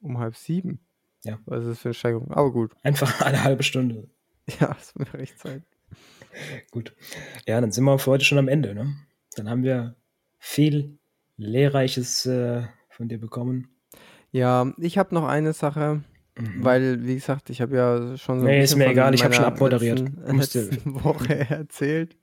Um 0.00 0.18
halb 0.18 0.36
sieben? 0.36 0.80
Ja. 1.28 1.38
Was 1.46 1.62
ist 1.64 1.68
das 1.70 1.78
für 1.80 1.88
eine 1.88 1.94
Steigerung? 1.94 2.30
Aber 2.32 2.52
gut. 2.52 2.74
Einfach 2.82 3.20
eine 3.24 3.42
halbe 3.44 3.62
Stunde. 3.62 4.08
Ja, 4.60 4.76
es 4.80 4.96
wird 4.96 5.12
mir 5.12 5.18
recht 5.20 5.38
Zeit. 5.38 5.62
Gut. 6.70 6.94
Ja, 7.46 7.60
dann 7.60 7.70
sind 7.72 7.84
wir 7.84 7.98
für 7.98 8.10
heute 8.12 8.24
schon 8.24 8.38
am 8.38 8.48
Ende. 8.48 8.74
Ne? 8.74 8.94
Dann 9.36 9.48
haben 9.50 9.62
wir 9.62 9.96
viel 10.38 10.98
Lehrreiches 11.36 12.24
äh, 12.26 12.62
von 12.90 13.08
dir 13.08 13.18
bekommen. 13.18 13.68
Ja, 14.30 14.72
ich 14.78 14.98
habe 14.98 15.14
noch 15.14 15.26
eine 15.26 15.52
Sache, 15.52 16.02
Mhm. 16.38 16.64
weil, 16.64 17.04
wie 17.04 17.14
gesagt, 17.16 17.50
ich 17.50 17.60
habe 17.60 17.76
ja 17.76 18.16
schon 18.16 18.38
so 18.40 18.46
Nee, 18.46 18.62
ist 18.62 18.76
mir 18.76 18.84
von 18.84 18.92
egal, 18.92 19.12
ich 19.14 19.24
hab 19.24 19.34
schon 19.34 19.44
abmoderiert. 19.44 19.98
Letzten, 19.98 20.70
letzten 20.70 21.04
Woche 21.04 21.34
erzählt. 21.50 22.16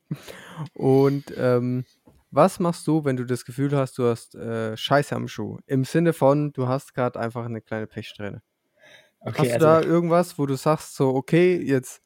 Und 0.73 1.33
ähm, 1.37 1.83
was 2.31 2.59
machst 2.59 2.87
du, 2.87 3.03
wenn 3.03 3.17
du 3.17 3.25
das 3.25 3.43
Gefühl 3.43 3.75
hast, 3.75 3.97
du 3.97 4.05
hast 4.05 4.35
äh, 4.35 4.75
Scheiße 4.77 5.13
am 5.15 5.27
Schuh? 5.27 5.57
Im 5.65 5.83
Sinne 5.83 6.13
von, 6.13 6.53
du 6.53 6.67
hast 6.69 6.93
gerade 6.93 7.19
einfach 7.19 7.43
eine 7.45 7.59
kleine 7.61 7.87
Pechsträhne. 7.87 8.41
Okay, 9.25 9.37
Hast 9.39 9.49
du 9.49 9.53
also, 9.55 9.67
da 9.67 9.81
irgendwas, 9.81 10.37
wo 10.39 10.45
du 10.45 10.55
sagst, 10.55 10.95
so, 10.95 11.09
okay, 11.15 11.55
jetzt 11.61 12.01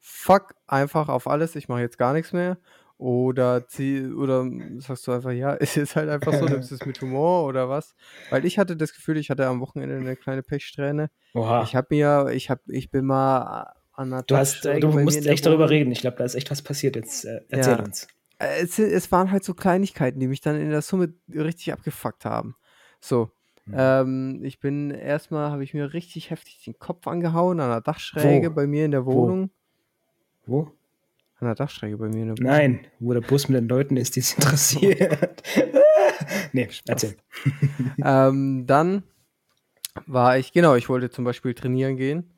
fuck 0.00 0.54
einfach 0.66 1.08
auf 1.08 1.26
alles, 1.26 1.56
ich 1.56 1.68
mache 1.68 1.80
jetzt 1.80 1.98
gar 1.98 2.12
nichts 2.12 2.32
mehr? 2.32 2.58
Oder, 2.96 3.66
zieh, 3.66 4.06
oder 4.06 4.48
sagst 4.78 5.06
du 5.06 5.12
einfach, 5.12 5.32
ja, 5.32 5.54
es 5.60 5.76
ist 5.76 5.96
halt 5.96 6.08
einfach 6.08 6.32
so, 6.32 6.46
nimmst 6.46 6.70
du 6.70 6.74
es 6.76 6.84
mit 6.84 7.00
Humor 7.00 7.44
oder 7.46 7.68
was? 7.68 7.94
Weil 8.28 8.44
ich 8.44 8.58
hatte 8.58 8.76
das 8.76 8.92
Gefühl, 8.92 9.16
ich 9.16 9.30
hatte 9.30 9.46
am 9.46 9.60
Wochenende 9.60 9.96
eine 9.96 10.16
kleine 10.16 10.42
Pechsträhne. 10.42 11.10
oha. 11.34 11.64
Ich 11.64 11.74
habe 11.74 11.88
mir, 11.90 12.30
ich 12.32 12.50
habe, 12.50 12.60
ich 12.68 12.90
bin 12.90 13.04
mal 13.06 13.72
an 13.92 14.12
einer 14.12 14.22
Du, 14.22 14.36
hast, 14.36 14.64
du 14.64 14.88
musst 14.88 15.24
der 15.24 15.32
echt 15.32 15.46
darüber 15.46 15.70
reden. 15.70 15.92
Ich 15.92 16.00
glaube, 16.00 16.16
da 16.16 16.24
ist 16.24 16.34
echt 16.34 16.50
was 16.50 16.62
passiert. 16.62 16.96
Jetzt 16.96 17.24
äh, 17.24 17.40
erzähl 17.48 17.74
Ja. 17.74 17.84
uns. 17.84 18.08
Äh, 18.38 18.62
Es, 18.62 18.78
es 18.78 19.12
waren 19.12 19.30
halt 19.30 19.44
so 19.44 19.54
Kleinigkeiten, 19.54 20.20
die 20.20 20.26
mich 20.26 20.40
dann 20.40 20.60
in 20.60 20.70
der 20.70 20.82
Summe 20.82 21.14
richtig 21.32 21.72
abgefuckt 21.72 22.24
haben. 22.24 22.56
So, 23.00 23.30
Mhm. 23.66 23.74
ähm, 23.76 24.40
ich 24.42 24.60
bin 24.60 24.90
erstmal, 24.90 25.50
habe 25.50 25.64
ich 25.64 25.72
mir 25.74 25.92
richtig 25.92 26.30
heftig 26.30 26.62
den 26.64 26.78
Kopf 26.78 27.06
angehauen 27.06 27.60
an 27.60 27.70
der 27.70 27.80
Dachschräge 27.80 28.50
Wo? 28.50 28.54
bei 28.54 28.66
mir 28.66 28.84
in 28.84 28.90
der 28.90 29.06
Wo? 29.06 29.12
Wohnung. 29.12 29.50
Wo? 30.46 30.70
An 31.38 31.46
der 31.46 31.54
Dachschräge 31.54 31.96
bei 31.96 32.08
mir 32.08 32.22
in 32.22 32.28
der 32.28 32.38
Wohnung. 32.38 32.52
Nein, 32.52 32.86
wo 33.00 33.12
der 33.12 33.22
Bus 33.22 33.48
mit 33.48 33.58
den 33.58 33.68
Leuten 33.68 33.96
ist, 33.96 34.16
die 34.16 34.20
es 34.20 34.34
interessiert. 34.34 35.42
nee, 36.52 36.68
erzähl. 36.86 37.16
ähm, 38.04 38.66
dann 38.66 39.02
war 40.06 40.38
ich, 40.38 40.52
genau, 40.52 40.74
ich 40.74 40.88
wollte 40.88 41.10
zum 41.10 41.24
Beispiel 41.24 41.54
trainieren 41.54 41.96
gehen. 41.96 42.30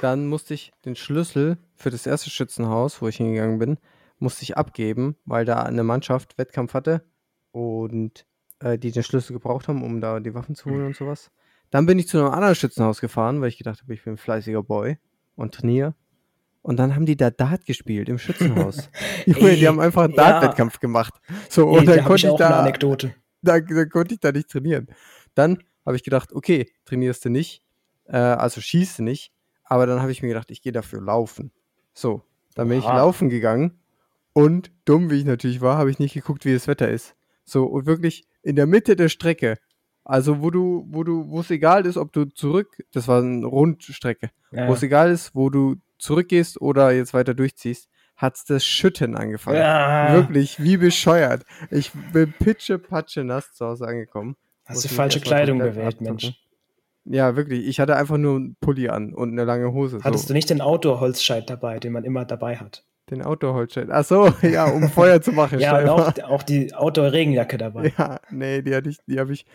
Dann 0.00 0.28
musste 0.28 0.54
ich 0.54 0.72
den 0.84 0.96
Schlüssel 0.96 1.58
für 1.74 1.90
das 1.90 2.06
erste 2.06 2.30
Schützenhaus, 2.30 3.02
wo 3.02 3.08
ich 3.08 3.16
hingegangen 3.16 3.58
bin, 3.58 3.78
musste 4.18 4.44
ich 4.44 4.56
abgeben, 4.56 5.16
weil 5.24 5.44
da 5.44 5.62
eine 5.62 5.82
Mannschaft 5.82 6.38
Wettkampf 6.38 6.74
hatte 6.74 7.04
und 7.52 8.26
äh, 8.60 8.78
die 8.78 8.92
den 8.92 9.02
Schlüssel 9.02 9.32
gebraucht 9.32 9.68
haben, 9.68 9.82
um 9.82 10.00
da 10.00 10.20
die 10.20 10.34
Waffen 10.34 10.54
zu 10.54 10.70
holen 10.70 10.86
und 10.86 10.96
sowas. 10.96 11.30
Dann 11.70 11.86
bin 11.86 11.98
ich 11.98 12.08
zu 12.08 12.18
einem 12.18 12.30
anderen 12.30 12.54
Schützenhaus 12.54 13.00
gefahren, 13.00 13.40
weil 13.40 13.48
ich 13.48 13.58
gedacht 13.58 13.80
habe, 13.82 13.94
ich 13.94 14.04
bin 14.04 14.14
ein 14.14 14.18
fleißiger 14.18 14.62
Boy 14.62 14.98
und 15.36 15.54
trainiere. 15.54 15.94
Und 16.62 16.76
dann 16.76 16.94
haben 16.94 17.06
die 17.06 17.16
da 17.16 17.30
Dart 17.30 17.64
gespielt 17.64 18.08
im 18.08 18.18
Schützenhaus. 18.18 18.90
Junge, 19.26 19.50
Ey, 19.50 19.56
die 19.56 19.68
haben 19.68 19.80
einfach 19.80 20.02
einen 20.02 20.14
ja. 20.14 20.30
Dart-Wettkampf 20.30 20.80
gemacht. 20.80 21.14
So, 21.48 21.70
Ey, 21.70 21.78
und 21.78 21.86
da 21.86 21.92
dann 21.92 22.00
ich 22.00 22.06
konnte 22.06 22.26
ich 22.26 22.28
eine 22.28 22.38
da 22.38 22.60
Anekdote. 22.60 23.14
da, 23.42 23.60
da 23.60 23.84
konnte 23.86 24.14
ich 24.14 24.20
da 24.20 24.32
nicht 24.32 24.50
trainieren. 24.50 24.88
Dann 25.34 25.62
habe 25.86 25.96
ich 25.96 26.02
gedacht, 26.02 26.32
okay, 26.32 26.70
trainierst 26.84 27.24
du 27.24 27.30
nicht, 27.30 27.62
äh, 28.06 28.16
also 28.16 28.60
schießt 28.60 28.98
du 28.98 29.02
nicht, 29.04 29.32
aber 29.64 29.86
dann 29.86 30.02
habe 30.02 30.12
ich 30.12 30.22
mir 30.22 30.28
gedacht, 30.28 30.50
ich 30.50 30.60
gehe 30.60 30.72
dafür 30.72 31.00
laufen. 31.00 31.52
So, 31.94 32.22
dann 32.54 32.68
bin 32.68 32.78
ich 32.78 32.84
Oha. 32.84 32.96
laufen 32.96 33.30
gegangen 33.30 33.78
und 34.32 34.70
dumm 34.84 35.10
wie 35.10 35.18
ich 35.20 35.24
natürlich 35.24 35.60
war, 35.60 35.78
habe 35.78 35.90
ich 35.90 35.98
nicht 35.98 36.14
geguckt, 36.14 36.44
wie 36.44 36.52
das 36.52 36.66
Wetter 36.66 36.88
ist. 36.88 37.14
So, 37.44 37.64
und 37.64 37.86
wirklich 37.86 38.26
in 38.42 38.56
der 38.56 38.66
Mitte 38.66 38.96
der 38.96 39.08
Strecke, 39.08 39.58
also 40.04 40.42
wo 40.42 40.50
du, 40.50 40.86
wo 40.88 41.04
du, 41.04 41.28
wo 41.28 41.40
es 41.40 41.50
egal 41.50 41.86
ist, 41.86 41.96
ob 41.96 42.12
du 42.12 42.24
zurück, 42.24 42.82
das 42.92 43.06
war 43.08 43.22
eine 43.22 43.46
Rundstrecke, 43.46 44.30
Ja, 44.52 44.68
wo 44.68 44.72
es 44.72 44.82
egal 44.82 45.10
ist, 45.10 45.34
wo 45.34 45.50
du 45.50 45.76
zurückgehst 45.98 46.60
oder 46.60 46.90
jetzt 46.92 47.14
weiter 47.14 47.34
durchziehst, 47.34 47.88
hat's 48.16 48.44
das 48.44 48.64
Schütten 48.64 49.16
angefangen. 49.16 49.58
ja. 49.58 50.14
Wirklich, 50.14 50.62
wie 50.62 50.76
bescheuert. 50.76 51.44
Ich 51.70 51.92
bin 52.12 52.32
pitche 52.38 52.78
patsche 52.78 53.24
nass 53.24 53.52
zu 53.52 53.66
Hause 53.66 53.86
angekommen. 53.86 54.36
Hast 54.66 54.84
du 54.84 54.88
falsche 54.88 55.20
Kleidung 55.20 55.58
gewählt. 55.58 56.00
Mensch. 56.00 56.32
Ja, 57.04 57.34
wirklich. 57.34 57.66
Ich 57.66 57.80
hatte 57.80 57.96
einfach 57.96 58.18
nur 58.18 58.36
einen 58.36 58.56
Pulli 58.60 58.88
an 58.88 59.14
und 59.14 59.32
eine 59.32 59.44
lange 59.44 59.72
Hose. 59.72 60.00
Hattest 60.02 60.24
so. 60.24 60.28
du 60.28 60.34
nicht 60.34 60.50
den 60.50 60.60
Outdoor-Holzscheit 60.60 61.48
dabei, 61.48 61.78
den 61.78 61.92
man 61.92 62.04
immer 62.04 62.24
dabei 62.24 62.56
hat? 62.56 62.84
Den 63.10 63.22
Outdoor-Holzscheit. 63.22 63.88
Ach 63.90 64.04
so, 64.04 64.32
ja, 64.42 64.66
um 64.66 64.88
Feuer 64.88 65.20
zu 65.20 65.32
machen. 65.32 65.58
Ja, 65.58 65.84
auch, 65.92 66.12
auch 66.24 66.42
die 66.42 66.72
Outdoor-Regenjacke 66.74 67.58
dabei. 67.58 67.92
Ja, 67.98 68.20
nee, 68.30 68.62
die 68.62 68.74
hatte 68.74 68.90
ich, 68.90 68.98
die 69.06 69.18
habe 69.18 69.32
ich. 69.32 69.46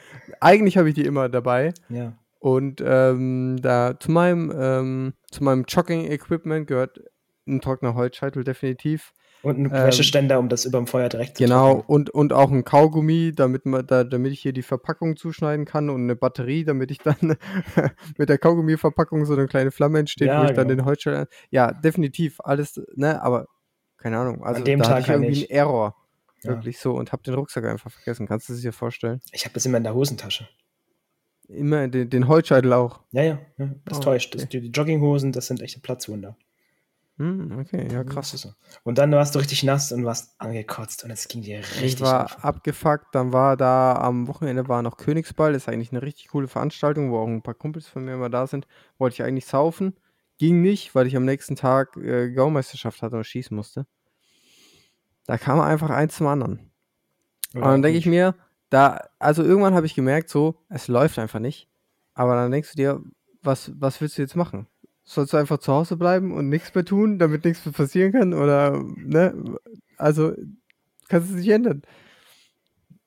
Eigentlich 0.41 0.77
habe 0.77 0.89
ich 0.89 0.95
die 0.95 1.05
immer 1.05 1.29
dabei. 1.29 1.73
Ja. 1.89 2.13
Und 2.39 2.83
ähm, 2.85 3.57
da 3.61 3.99
zu 3.99 4.11
meinem, 4.11 4.53
ähm, 4.55 5.13
zu 5.31 5.43
meinem 5.43 5.65
Jogging-Equipment 5.67 6.67
gehört 6.67 7.01
ein 7.47 7.61
trockener 7.61 7.95
Holzscheitel 7.95 8.43
definitiv. 8.43 9.13
Und 9.45 9.57
ein 9.59 9.65
Ähm, 9.65 9.71
Wäscheständer, 9.71 10.39
um 10.39 10.49
das 10.49 10.65
über 10.65 10.79
dem 10.79 10.87
Feuer 10.87 11.07
direkt 11.07 11.37
zu 11.37 11.43
Genau, 11.43 11.83
und, 11.85 12.09
und 12.09 12.33
auch 12.33 12.49
ein 12.51 12.63
Kaugummi, 12.63 13.31
damit, 13.35 13.65
man, 13.67 13.85
da, 13.85 14.03
damit 14.03 14.31
ich 14.31 14.41
hier 14.41 14.53
die 14.53 14.63
Verpackung 14.63 15.15
zuschneiden 15.17 15.65
kann 15.65 15.89
und 15.91 16.01
eine 16.01 16.15
Batterie, 16.15 16.63
damit 16.65 16.89
ich 16.89 16.97
dann 16.97 17.15
mit 18.17 18.29
der 18.29 18.39
Kaugummi-Verpackung 18.39 19.25
so 19.25 19.33
eine 19.33 19.45
kleine 19.47 19.69
Flamme 19.69 19.99
entsteht, 19.99 20.27
Ja, 20.29 20.41
wo 20.41 20.45
ich 20.45 20.53
dann 20.53 20.67
genau. 20.67 20.81
den 20.81 20.85
Holzscheitel. 20.85 21.27
Ja, 21.51 21.71
definitiv, 21.71 22.39
alles, 22.43 22.81
ne, 22.95 23.21
aber 23.21 23.45
keine 23.97 24.17
Ahnung. 24.17 24.43
Also 24.43 24.63
dem 24.63 24.79
da 24.79 24.85
Tag 24.85 24.93
hatte 24.95 25.01
ich 25.01 25.09
halt 25.09 25.21
irgendwie 25.21 25.39
nicht. 25.41 25.51
einen 25.51 25.59
Error. 25.59 25.95
Ja. 26.43 26.49
Wirklich 26.51 26.79
so 26.79 26.93
und 26.93 27.11
hab 27.11 27.23
den 27.23 27.33
Rucksack 27.35 27.65
einfach 27.65 27.91
vergessen. 27.91 28.27
Kannst 28.27 28.49
du 28.49 28.53
es 28.53 28.61
dir 28.61 28.73
vorstellen? 28.73 29.19
Ich 29.31 29.45
habe 29.45 29.53
das 29.53 29.65
immer 29.65 29.77
in 29.77 29.83
der 29.83 29.93
Hosentasche. 29.95 30.47
Immer 31.47 31.87
den, 31.87 32.09
den 32.09 32.27
Holzscheitel 32.27 32.73
auch. 32.73 33.01
Ja, 33.11 33.21
ja, 33.23 33.39
ja 33.57 33.69
das 33.85 33.99
Oh, 33.99 34.01
täuscht. 34.01 34.33
Das, 34.33 34.43
okay. 34.43 34.59
die 34.61 34.69
Jogginghosen, 34.69 35.31
das 35.31 35.47
sind 35.47 35.61
echte 35.61 35.79
Platzwunder. 35.79 36.35
Hm, 37.17 37.59
okay, 37.59 37.87
ja, 37.91 38.03
Das 38.03 38.13
krass. 38.13 38.33
ist 38.33 38.41
so. 38.41 38.53
Und 38.83 38.97
dann 38.97 39.11
warst 39.11 39.35
du 39.35 39.39
richtig 39.39 39.63
nass 39.63 39.91
und 39.91 40.03
warst 40.03 40.35
angekotzt 40.39 41.03
und 41.05 41.11
es 41.11 41.27
ging 41.29 41.41
dir 41.41 41.59
Ich 41.59 41.71
richtig 41.81 42.01
war 42.01 42.25
auf. 42.25 42.43
abgefuckt, 42.43 43.15
dann 43.15 43.31
war 43.31 43.55
da 43.55 43.93
am 43.95 44.27
Wochenende 44.27 44.67
war 44.67 44.81
noch 44.81 44.97
Königsball, 44.97 45.53
das 45.53 45.63
ist 45.63 45.69
eigentlich 45.69 45.91
eine 45.91 46.01
richtig 46.01 46.27
coole 46.27 46.47
Veranstaltung, 46.49 47.11
wo 47.11 47.19
auch 47.19 47.27
ein 47.27 47.41
paar 47.41 47.53
Kumpels 47.53 47.87
von 47.87 48.03
mir 48.03 48.13
immer 48.15 48.29
da 48.29 48.47
sind. 48.47 48.67
Wollte 48.97 49.13
ich 49.15 49.23
eigentlich 49.23 49.45
saufen, 49.45 49.95
ging 50.37 50.61
nicht, 50.61 50.93
weil 50.93 51.07
ich 51.07 51.15
am 51.15 51.23
nächsten 51.25 51.55
Tag 51.55 51.95
äh, 51.95 52.31
Gaumeisterschaft 52.33 53.01
hatte 53.01 53.15
und 53.15 53.23
schießen 53.25 53.55
musste. 53.55 53.85
Da 55.25 55.37
kam 55.37 55.59
einfach 55.59 55.89
eins 55.89 56.15
zum 56.17 56.27
anderen. 56.27 56.71
Und 57.53 57.63
dann 57.63 57.81
denke 57.81 57.97
ich 57.97 58.05
mir, 58.05 58.35
da, 58.69 58.99
also 59.19 59.43
irgendwann 59.43 59.75
habe 59.75 59.85
ich 59.85 59.95
gemerkt, 59.95 60.29
so, 60.29 60.55
es 60.69 60.87
läuft 60.87 61.19
einfach 61.19 61.39
nicht. 61.39 61.69
Aber 62.13 62.35
dann 62.35 62.51
denkst 62.51 62.71
du 62.71 62.77
dir, 62.77 63.03
was, 63.41 63.71
was 63.79 64.01
willst 64.01 64.17
du 64.17 64.21
jetzt 64.23 64.35
machen? 64.35 64.67
Sollst 65.07 65.33
du 65.33 65.37
einfach 65.37 65.59
zu 65.59 65.71
Hause 65.71 65.97
bleiben 65.97 66.33
und 66.33 66.49
nichts 66.49 66.73
mehr 66.73 66.83
tun, 66.83 67.19
damit 67.19 67.45
nichts 67.45 67.63
mehr 67.65 67.73
passieren 67.73 68.11
kann? 68.11 68.33
Oder, 68.33 68.83
ne? 68.95 69.57
Also, 69.97 70.33
kannst 71.07 71.29
du 71.29 71.33
es 71.35 71.39
nicht 71.39 71.49
ändern. 71.49 71.83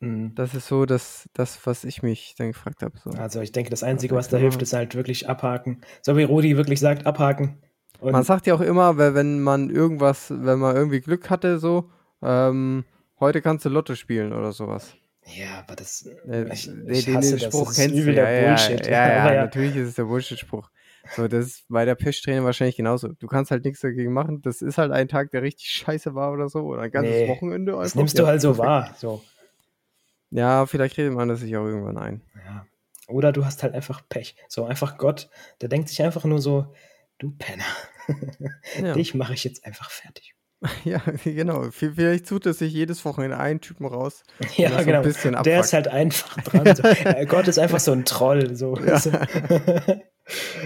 Mhm. 0.01 0.35
Das 0.37 0.55
ist 0.55 0.69
so 0.69 0.87
das, 0.87 1.29
das 1.33 1.59
was 1.67 1.85
ich 1.85 2.03
mich 2.03 2.35
dann 2.39 2.49
gefragt 2.49 2.83
habe. 2.83 2.97
So. 3.03 3.11
Also 3.11 3.41
ich 3.41 3.53
denke, 3.53 3.71
das 3.71 3.83
Einzige, 3.83 4.15
was 4.15 4.29
da 4.29 4.39
genau. 4.39 4.51
hilft, 4.51 4.63
ist 4.63 4.73
halt 4.73 4.95
wirklich 4.95 5.29
abhaken. 5.29 5.81
So 6.03 6.17
wie 6.17 6.23
Rudi 6.23 6.57
wirklich 6.57 6.81
sagt, 6.81 7.05
abhaken. 7.07 7.59
Und 8.01 8.13
Man 8.13 8.23
sagt 8.23 8.47
ja 8.47 8.55
auch 8.55 8.61
immer, 8.61 8.97
wenn 8.97 9.41
man 9.41 9.71
irgendwas, 9.71 10.31
wenn 10.31 10.61
man 10.61 10.77
irgendwie 10.77 11.01
Glück 11.01 11.31
hatte, 11.31 11.59
so, 11.59 11.91
ähm, 12.23 12.85
heute 13.19 13.43
kannst 13.43 13.65
du 13.65 13.71
Lotto 13.71 13.97
spielen 13.97 14.33
oder 14.33 14.53
sowas. 14.53 14.95
ja, 15.27 15.65
aber 15.67 15.75
das. 15.75 16.09
Äh, 16.29 16.53
ich, 16.53 16.71
ich 16.87 17.09
hasse 17.13 17.37
den. 17.37 17.51
Spruch 17.51 17.67
das 17.67 17.79
ist 17.79 17.85
kennst 17.85 17.97
du. 17.97 18.13
Ja, 18.13 18.13
der 18.13 18.41
ja, 18.41 18.49
Bullshit. 18.49 18.87
ja, 18.87 19.09
ja, 19.09 19.33
ja, 19.35 19.43
natürlich 19.43 19.75
ist 19.75 19.89
es 19.89 19.95
der 19.97 20.05
Bullshit-Spruch. 20.05 20.71
So, 21.17 21.29
das 21.29 21.47
ist 21.47 21.65
bei 21.69 21.85
der 21.85 21.95
Pech-Trainer 21.95 22.45
wahrscheinlich 22.45 22.77
genauso. 22.77 23.09
Du 23.09 23.27
kannst 23.27 23.51
halt 23.51 23.65
nichts 23.65 23.81
dagegen 23.81 24.13
machen. 24.13 24.43
Das 24.43 24.63
ist 24.63 24.79
halt 24.79 24.93
ein 24.93 25.09
Tag, 25.09 25.31
der 25.31 25.43
richtig 25.43 25.71
scheiße 25.71 26.15
war 26.15 26.33
oder 26.33 26.49
so. 26.49 26.61
Oder 26.61 26.83
ein 26.83 26.91
ganzes 26.91 27.13
Nee, 27.13 27.29
Wochenende. 27.29 27.73
Das 27.73 27.95
nimmst 27.95 28.19
du 28.19 28.27
halt 28.27 28.41
so 28.41 28.59
wahr. 28.59 28.95
So. 28.99 29.23
Ja, 30.31 30.67
vielleicht 30.67 30.99
redet 30.99 31.15
man 31.15 31.29
das 31.29 31.41
sich 31.41 31.57
auch 31.57 31.65
irgendwann 31.65 31.99
ein. 31.99 32.23
Ja. 32.45 32.67
Oder 33.09 33.33
du 33.33 33.45
hast 33.45 33.63
halt 33.63 33.75
einfach 33.75 34.03
Pech. 34.09 34.37
So 34.49 34.65
einfach 34.65 34.99
Gott, 34.99 35.31
der 35.61 35.69
denkt 35.69 35.89
sich 35.89 36.03
einfach 36.03 36.25
nur 36.25 36.41
so, 36.41 36.75
du 37.19 37.33
Penner. 37.37 37.65
Ja. 38.83 38.95
Dich 38.95 39.15
mache 39.15 39.35
ich 39.35 39.45
jetzt 39.45 39.67
einfach 39.67 39.91
fertig. 39.91 40.35
Ja, 40.85 41.03
genau. 41.25 41.71
Vielleicht 41.71 42.27
sucht 42.27 42.47
er 42.47 42.55
sich 42.55 42.73
jedes 42.73 43.05
Wochenende 43.05 43.39
einen 43.39 43.61
Typen 43.61 43.87
raus. 43.87 44.23
Ja, 44.57 44.79
so 44.79 44.85
genau. 44.85 45.03
bisschen 45.03 45.37
Der 45.43 45.61
ist 45.61 45.73
halt 45.73 45.89
einfach 45.89 46.37
dran. 46.43 46.75
So. 46.75 46.83
Äh, 46.83 47.27
Gott 47.27 47.49
ist 47.49 47.59
einfach 47.59 47.81
so 47.81 47.93
ein 47.93 48.05
Troll. 48.05 48.57
So. 48.57 48.77
Ja. 48.79 48.99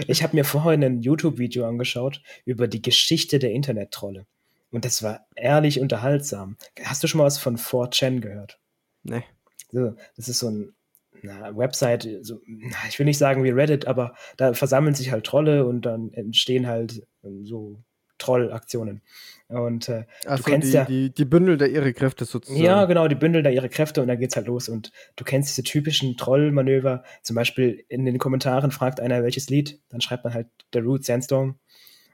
Ich 0.07 0.23
habe 0.23 0.35
mir 0.35 0.45
vorhin 0.45 0.83
ein 0.83 1.01
YouTube-Video 1.01 1.65
angeschaut 1.65 2.21
über 2.45 2.67
die 2.67 2.81
Geschichte 2.81 3.39
der 3.39 3.51
Internet-Trolle. 3.51 4.25
Und 4.71 4.85
das 4.85 5.03
war 5.03 5.25
ehrlich 5.35 5.79
unterhaltsam. 5.79 6.57
Hast 6.83 7.03
du 7.03 7.07
schon 7.07 7.19
mal 7.19 7.25
was 7.25 7.37
von 7.37 7.57
4chan 7.57 8.19
gehört? 8.19 8.59
Nee. 9.03 9.23
So, 9.71 9.95
das 10.15 10.27
ist 10.27 10.39
so 10.39 10.49
ein 10.49 10.73
na, 11.21 11.55
Website, 11.55 12.07
so, 12.21 12.41
ich 12.89 12.99
will 12.99 13.05
nicht 13.05 13.17
sagen 13.17 13.43
wie 13.43 13.49
Reddit, 13.49 13.87
aber 13.87 14.13
da 14.35 14.53
versammeln 14.53 14.93
sich 14.93 15.11
halt 15.11 15.25
Trolle 15.25 15.65
und 15.65 15.83
dann 15.83 16.11
entstehen 16.13 16.67
halt 16.67 17.07
ähm, 17.23 17.45
so 17.45 17.81
Trollaktionen. 18.17 19.01
Und 19.49 19.89
äh, 19.89 20.05
Achso, 20.25 20.43
kennst 20.43 20.69
die, 20.69 20.73
ja- 20.75 20.85
die, 20.85 21.13
die 21.13 21.25
Bündel 21.25 21.57
da 21.57 21.65
ihre 21.65 21.93
Kräfte 21.93 22.25
sozusagen. 22.25 22.63
ja, 22.63 22.85
genau, 22.85 23.07
die 23.07 23.15
bündeln 23.15 23.43
da 23.43 23.49
ihre 23.51 23.69
Kräfte 23.69 24.01
und 24.01 24.07
dann 24.07 24.17
geht's 24.19 24.35
halt 24.35 24.47
los. 24.47 24.67
Und 24.69 24.91
du 25.15 25.23
kennst 25.23 25.49
diese 25.49 25.63
typischen 25.63 26.17
Trollmanöver. 26.17 27.03
Zum 27.21 27.35
Beispiel 27.35 27.83
in 27.89 28.05
den 28.05 28.17
Kommentaren 28.17 28.71
fragt 28.71 28.99
einer, 28.99 29.21
welches 29.21 29.49
Lied, 29.49 29.79
dann 29.89 30.01
schreibt 30.01 30.23
man 30.23 30.33
halt 30.33 30.47
The 30.73 30.79
Root 30.79 31.05
Sandstorm. 31.05 31.59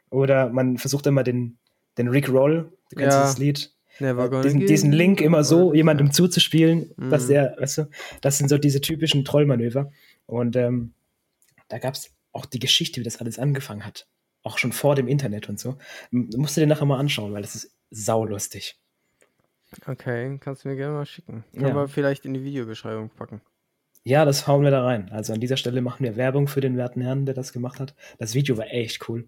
Oder 0.10 0.50
man 0.50 0.78
versucht 0.78 1.06
immer 1.08 1.24
den, 1.24 1.58
den 1.98 2.08
Rick 2.08 2.30
Roll, 2.30 2.74
du 2.90 2.96
kennst 2.98 3.16
Ja. 3.16 3.22
dieses 3.24 3.38
Lied, 3.38 3.72
diesen, 4.00 4.66
diesen 4.66 4.92
Link 4.92 5.22
immer 5.22 5.44
so 5.44 5.74
jemandem 5.74 6.12
zuzuspielen, 6.12 6.92
dass 7.10 7.26
Mhm. 7.26 7.28
der, 7.30 7.56
weißt 7.60 7.78
du, 7.80 7.90
das 8.22 8.38
sind 8.38 8.50
so 8.50 8.58
diese 8.58 8.82
typischen 8.82 9.24
Trollmanöver. 9.24 9.92
Und 10.26 10.56
ähm, 10.56 10.94
da 11.68 11.78
gab's 11.80 12.10
auch 12.32 12.46
die 12.46 12.60
Geschichte, 12.60 13.00
wie 13.02 13.04
das 13.04 13.18
alles 13.18 13.38
angefangen 13.40 13.86
hat. 13.86 14.08
Auch 14.44 14.58
schon 14.58 14.72
vor 14.72 14.96
dem 14.96 15.08
Internet 15.08 15.50
und 15.50 15.60
so. 15.60 15.78
M- 16.12 16.30
Musst 16.38 16.56
du 16.58 16.62
dir 16.62 16.68
nachher 16.68 16.86
mal 16.86 17.00
anschauen, 17.00 17.34
weil 17.34 17.42
das 17.42 17.56
ist 17.56 17.76
saulustig. 17.92 18.80
Okay, 19.86 20.38
kannst 20.40 20.64
du 20.64 20.70
mir 20.70 20.76
gerne 20.76 20.94
mal 20.94 21.06
schicken. 21.06 21.44
Können 21.54 21.68
Ja. 21.68 21.76
wir 21.76 21.88
vielleicht 21.88 22.26
in 22.26 22.34
die 22.34 22.44
Videobeschreibung 22.44 23.10
packen. 23.10 23.42
Ja, 24.04 24.26
das 24.26 24.48
hauen 24.48 24.64
wir 24.64 24.72
da 24.72 24.84
rein. 24.84 25.10
Also 25.12 25.34
an 25.34 25.40
dieser 25.42 25.58
Stelle 25.58 25.82
machen 25.82 26.04
wir 26.04 26.16
Werbung 26.16 26.48
für 26.48 26.62
den 26.62 26.78
werten 26.78 27.02
Herrn, 27.02 27.26
der 27.26 27.36
das 27.36 27.54
gemacht 27.54 27.80
hat. 27.80 27.94
Das 28.18 28.34
Video 28.34 28.58
war 28.58 28.68
echt 28.72 29.08
cool. 29.10 29.28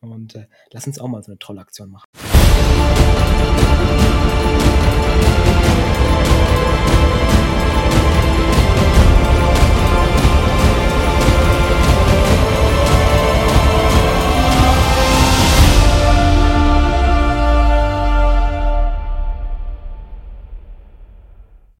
Und 0.00 0.34
äh, 0.34 0.46
lass 0.72 0.86
uns 0.86 0.98
auch 0.98 1.08
mal 1.08 1.22
so 1.22 1.30
eine 1.30 1.38
Trollaktion 1.38 1.88
machen. 1.90 2.06